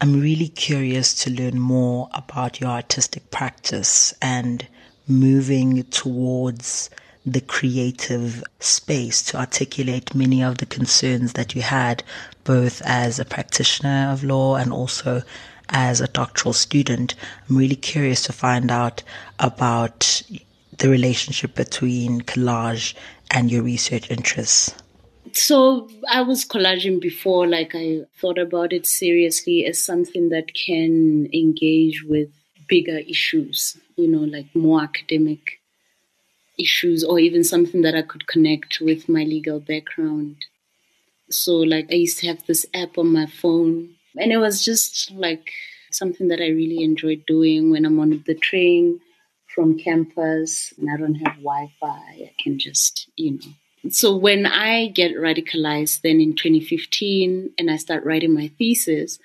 I'm 0.00 0.20
really 0.20 0.48
curious 0.48 1.14
to 1.24 1.30
learn 1.30 1.58
more 1.58 2.10
about 2.12 2.60
your 2.60 2.70
artistic 2.70 3.30
practice 3.30 4.12
and 4.20 4.66
moving 5.08 5.84
towards 5.84 6.90
the 7.26 7.40
creative 7.40 8.42
space 8.60 9.22
to 9.24 9.36
articulate 9.36 10.14
many 10.14 10.42
of 10.42 10.58
the 10.58 10.66
concerns 10.66 11.32
that 11.32 11.54
you 11.54 11.62
had, 11.62 12.04
both 12.44 12.80
as 12.82 13.18
a 13.18 13.24
practitioner 13.24 14.08
of 14.10 14.22
law 14.22 14.54
and 14.54 14.72
also 14.72 15.22
as 15.68 16.00
a 16.00 16.08
doctoral 16.08 16.52
student. 16.52 17.16
I'm 17.48 17.56
really 17.56 17.76
curious 17.76 18.22
to 18.22 18.32
find 18.32 18.70
out 18.70 19.02
about 19.40 20.22
the 20.78 20.88
relationship 20.88 21.54
between 21.54 22.20
collage 22.22 22.94
and 23.30 23.50
your 23.50 23.62
research 23.62 24.10
interests 24.10 24.72
so 25.36 25.88
I 26.08 26.22
was 26.22 26.44
collaging 26.44 27.00
before, 27.00 27.46
like 27.46 27.72
I 27.74 28.02
thought 28.20 28.38
about 28.38 28.72
it 28.72 28.86
seriously 28.86 29.64
as 29.64 29.78
something 29.78 30.30
that 30.30 30.54
can 30.54 31.28
engage 31.32 32.02
with 32.04 32.28
bigger 32.68 32.98
issues, 32.98 33.76
you 33.96 34.08
know, 34.08 34.24
like 34.24 34.54
more 34.54 34.82
academic 34.82 35.60
issues, 36.58 37.04
or 37.04 37.18
even 37.18 37.44
something 37.44 37.82
that 37.82 37.94
I 37.94 38.02
could 38.02 38.26
connect 38.26 38.80
with 38.80 39.08
my 39.08 39.24
legal 39.24 39.60
background. 39.60 40.36
So, 41.30 41.56
like, 41.56 41.90
I 41.90 41.96
used 41.96 42.18
to 42.20 42.28
have 42.28 42.46
this 42.46 42.66
app 42.74 42.98
on 42.98 43.12
my 43.12 43.26
phone, 43.26 43.94
and 44.16 44.32
it 44.32 44.38
was 44.38 44.64
just 44.64 45.10
like 45.12 45.52
something 45.90 46.28
that 46.28 46.40
I 46.40 46.48
really 46.48 46.82
enjoyed 46.82 47.24
doing 47.26 47.70
when 47.70 47.84
I'm 47.84 47.98
on 48.00 48.22
the 48.26 48.34
train 48.34 49.00
from 49.54 49.78
campus 49.78 50.74
and 50.78 50.90
I 50.90 50.96
don't 50.98 51.14
have 51.14 51.36
Wi 51.36 51.72
Fi. 51.80 51.86
I 51.88 52.32
can 52.42 52.58
just, 52.58 53.08
you 53.16 53.32
know, 53.32 53.90
so 53.90 54.16
when 54.16 54.46
I 54.46 54.88
get 54.88 55.16
radicalized 55.16 56.00
then 56.00 56.20
in 56.20 56.34
2015 56.34 57.52
and 57.58 57.70
I 57.70 57.76
start 57.76 58.04
writing 58.04 58.34
my 58.34 58.48
thesis, 58.58 59.18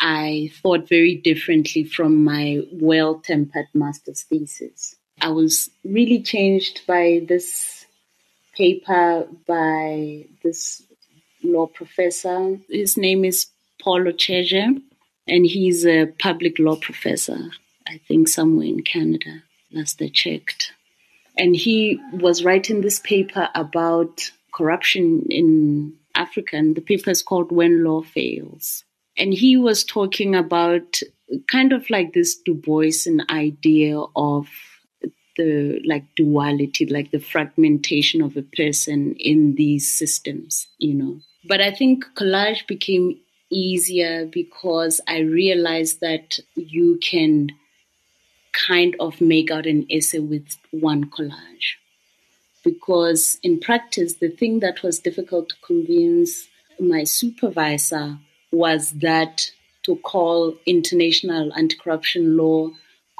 I 0.00 0.50
thought 0.62 0.88
very 0.88 1.14
differently 1.14 1.84
from 1.84 2.24
my 2.24 2.60
well 2.72 3.20
tempered 3.20 3.68
master's 3.74 4.22
thesis. 4.22 4.96
I 5.22 5.28
was 5.28 5.70
really 5.84 6.20
changed 6.20 6.84
by 6.84 7.22
this 7.28 7.86
paper 8.56 9.28
by 9.46 10.26
this 10.42 10.82
law 11.44 11.66
professor. 11.66 12.58
His 12.68 12.96
name 12.96 13.24
is 13.24 13.46
Paulo 13.80 14.10
Ocheje, 14.10 14.82
and 15.28 15.46
he's 15.46 15.86
a 15.86 16.06
public 16.18 16.58
law 16.58 16.74
professor, 16.74 17.38
I 17.86 18.00
think 18.08 18.26
somewhere 18.26 18.66
in 18.66 18.82
Canada, 18.82 19.44
last 19.70 20.02
I 20.02 20.10
checked. 20.12 20.72
And 21.38 21.54
he 21.54 22.00
was 22.12 22.44
writing 22.44 22.80
this 22.80 22.98
paper 22.98 23.48
about 23.54 24.32
corruption 24.52 25.26
in 25.30 25.94
Africa, 26.16 26.56
and 26.56 26.74
the 26.74 26.80
paper 26.80 27.10
is 27.10 27.22
called 27.22 27.52
When 27.52 27.84
Law 27.84 28.02
Fails. 28.02 28.82
And 29.16 29.32
he 29.32 29.56
was 29.56 29.84
talking 29.84 30.34
about 30.34 31.00
kind 31.46 31.72
of 31.72 31.88
like 31.90 32.12
this 32.12 32.34
Du 32.34 32.54
Boisian 32.54 33.28
idea 33.30 33.98
of 34.16 34.48
the 35.36 35.80
like 35.84 36.04
duality, 36.14 36.86
like 36.86 37.10
the 37.10 37.20
fragmentation 37.20 38.22
of 38.22 38.36
a 38.36 38.42
person 38.42 39.14
in 39.18 39.54
these 39.54 39.96
systems, 39.96 40.66
you 40.78 40.94
know. 40.94 41.20
But 41.44 41.60
I 41.60 41.72
think 41.72 42.04
collage 42.14 42.66
became 42.66 43.18
easier 43.50 44.26
because 44.26 45.00
I 45.06 45.18
realized 45.18 46.00
that 46.00 46.38
you 46.54 46.98
can 47.02 47.50
kind 48.52 48.94
of 49.00 49.20
make 49.20 49.50
out 49.50 49.66
an 49.66 49.86
essay 49.90 50.18
with 50.18 50.58
one 50.70 51.10
collage. 51.10 51.76
Because 52.64 53.38
in 53.42 53.58
practice, 53.58 54.14
the 54.14 54.28
thing 54.28 54.60
that 54.60 54.82
was 54.82 55.00
difficult 55.00 55.48
to 55.48 55.56
convince 55.66 56.48
my 56.78 57.04
supervisor 57.04 58.18
was 58.52 58.92
that 58.92 59.50
to 59.84 59.96
call 59.96 60.54
international 60.64 61.52
anti 61.54 61.76
corruption 61.76 62.36
law 62.36 62.70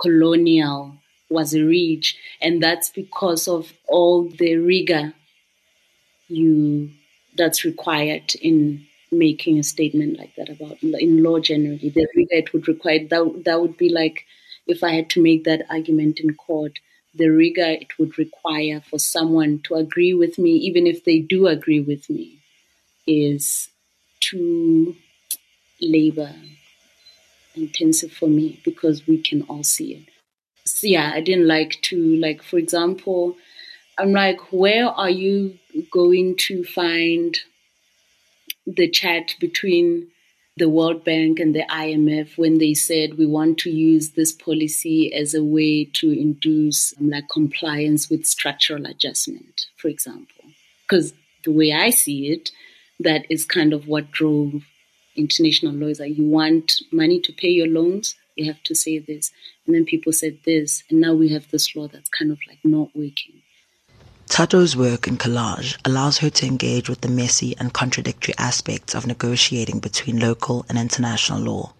colonial 0.00 0.96
was 1.32 1.54
a 1.54 1.62
reach. 1.62 2.16
And 2.40 2.62
that's 2.62 2.90
because 2.90 3.48
of 3.48 3.72
all 3.88 4.28
the 4.28 4.56
rigor 4.56 5.14
you 6.28 6.90
that's 7.36 7.64
required 7.64 8.34
in 8.40 8.86
making 9.10 9.58
a 9.58 9.62
statement 9.62 10.18
like 10.18 10.34
that 10.36 10.48
about 10.48 10.82
in 10.82 11.22
law 11.22 11.38
generally. 11.38 11.90
The 11.90 12.06
rigor 12.16 12.34
it 12.34 12.52
would 12.52 12.68
require 12.68 13.06
that, 13.08 13.42
that 13.44 13.60
would 13.60 13.76
be 13.76 13.88
like 13.88 14.24
if 14.66 14.82
I 14.82 14.92
had 14.92 15.10
to 15.10 15.22
make 15.22 15.44
that 15.44 15.66
argument 15.70 16.20
in 16.20 16.34
court, 16.34 16.78
the 17.14 17.28
rigor 17.28 17.64
it 17.66 17.98
would 17.98 18.16
require 18.18 18.80
for 18.80 18.98
someone 18.98 19.60
to 19.64 19.74
agree 19.74 20.14
with 20.14 20.38
me, 20.38 20.52
even 20.52 20.86
if 20.86 21.04
they 21.04 21.18
do 21.18 21.46
agree 21.46 21.80
with 21.80 22.08
me, 22.08 22.38
is 23.06 23.68
too 24.20 24.96
labor 25.80 26.34
intensive 27.54 28.12
for 28.12 28.28
me 28.28 28.60
because 28.64 29.06
we 29.06 29.18
can 29.18 29.42
all 29.42 29.62
see 29.62 29.94
it. 29.94 30.11
Yeah, 30.82 31.12
I 31.14 31.20
didn't 31.20 31.48
like 31.48 31.80
to 31.82 32.16
like, 32.16 32.42
for 32.42 32.58
example, 32.58 33.36
I'm 33.98 34.12
like, 34.12 34.52
where 34.52 34.88
are 34.88 35.10
you 35.10 35.58
going 35.90 36.36
to 36.48 36.64
find 36.64 37.38
the 38.66 38.88
chat 38.88 39.34
between 39.40 40.08
the 40.56 40.68
World 40.68 41.04
Bank 41.04 41.40
and 41.40 41.54
the 41.54 41.64
IMF 41.70 42.36
when 42.36 42.58
they 42.58 42.74
said 42.74 43.16
we 43.16 43.26
want 43.26 43.58
to 43.58 43.70
use 43.70 44.10
this 44.10 44.32
policy 44.32 45.12
as 45.14 45.34
a 45.34 45.42
way 45.42 45.84
to 45.84 46.10
induce 46.10 46.94
um, 47.00 47.10
like 47.10 47.28
compliance 47.30 48.10
with 48.10 48.26
structural 48.26 48.86
adjustment, 48.86 49.66
for 49.76 49.88
example. 49.88 50.44
Because 50.82 51.14
the 51.44 51.52
way 51.52 51.72
I 51.72 51.90
see 51.90 52.28
it, 52.28 52.50
that 53.00 53.24
is 53.30 53.44
kind 53.44 53.72
of 53.72 53.88
what 53.88 54.10
drove 54.10 54.62
international 55.16 55.72
laws. 55.72 56.00
Like 56.00 56.16
you 56.16 56.26
want 56.26 56.74
money 56.92 57.20
to 57.20 57.32
pay 57.32 57.48
your 57.48 57.66
loans, 57.66 58.14
you 58.36 58.44
have 58.46 58.62
to 58.64 58.74
say 58.74 58.98
this. 58.98 59.32
And 59.66 59.74
then 59.74 59.84
people 59.84 60.12
said 60.12 60.38
this, 60.44 60.82
and 60.90 61.00
now 61.00 61.14
we 61.14 61.28
have 61.28 61.50
this 61.50 61.74
law 61.76 61.88
that's 61.88 62.08
kind 62.08 62.32
of 62.32 62.38
like 62.48 62.58
not 62.64 62.88
working. 62.94 63.42
Thato's 64.26 64.74
work 64.74 65.06
in 65.06 65.18
collage 65.18 65.76
allows 65.84 66.18
her 66.18 66.30
to 66.30 66.46
engage 66.46 66.88
with 66.88 67.02
the 67.02 67.08
messy 67.08 67.54
and 67.58 67.72
contradictory 67.72 68.34
aspects 68.38 68.94
of 68.94 69.06
negotiating 69.06 69.78
between 69.78 70.18
local 70.18 70.64
and 70.68 70.78
international 70.78 71.40
law, 71.40 71.74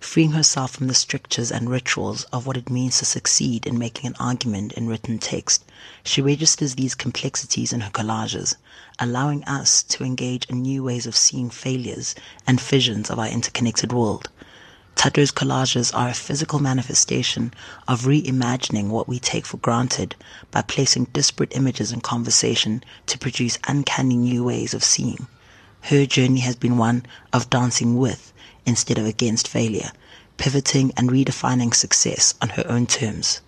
freeing 0.00 0.30
herself 0.30 0.70
from 0.70 0.86
the 0.86 0.94
strictures 0.94 1.52
and 1.52 1.68
rituals 1.68 2.24
of 2.32 2.46
what 2.46 2.56
it 2.56 2.70
means 2.70 2.98
to 2.98 3.04
succeed 3.04 3.66
in 3.66 3.78
making 3.78 4.06
an 4.06 4.16
argument 4.18 4.72
in 4.72 4.88
written 4.88 5.18
text. 5.18 5.64
She 6.02 6.22
registers 6.22 6.74
these 6.76 6.94
complexities 6.94 7.72
in 7.72 7.82
her 7.82 7.90
collages, 7.90 8.56
allowing 8.98 9.44
us 9.44 9.82
to 9.82 10.02
engage 10.02 10.46
in 10.46 10.62
new 10.62 10.82
ways 10.82 11.06
of 11.06 11.14
seeing 11.14 11.50
failures 11.50 12.14
and 12.46 12.60
visions 12.60 13.10
of 13.10 13.18
our 13.18 13.28
interconnected 13.28 13.92
world. 13.92 14.30
Thato's 14.98 15.30
collages 15.30 15.94
are 15.94 16.08
a 16.08 16.12
physical 16.12 16.58
manifestation 16.58 17.54
of 17.86 18.02
reimagining 18.02 18.88
what 18.88 19.06
we 19.06 19.20
take 19.20 19.46
for 19.46 19.56
granted 19.58 20.16
by 20.50 20.62
placing 20.62 21.04
disparate 21.12 21.54
images 21.54 21.92
in 21.92 22.00
conversation 22.00 22.82
to 23.06 23.16
produce 23.16 23.60
uncanny 23.68 24.16
new 24.16 24.42
ways 24.42 24.74
of 24.74 24.82
seeing. 24.82 25.28
Her 25.82 26.04
journey 26.04 26.40
has 26.40 26.56
been 26.56 26.78
one 26.78 27.06
of 27.32 27.48
dancing 27.48 27.96
with 27.96 28.32
instead 28.66 28.98
of 28.98 29.06
against 29.06 29.46
failure, 29.46 29.92
pivoting 30.36 30.92
and 30.96 31.10
redefining 31.10 31.72
success 31.72 32.34
on 32.42 32.48
her 32.48 32.64
own 32.68 32.88
terms. 32.88 33.40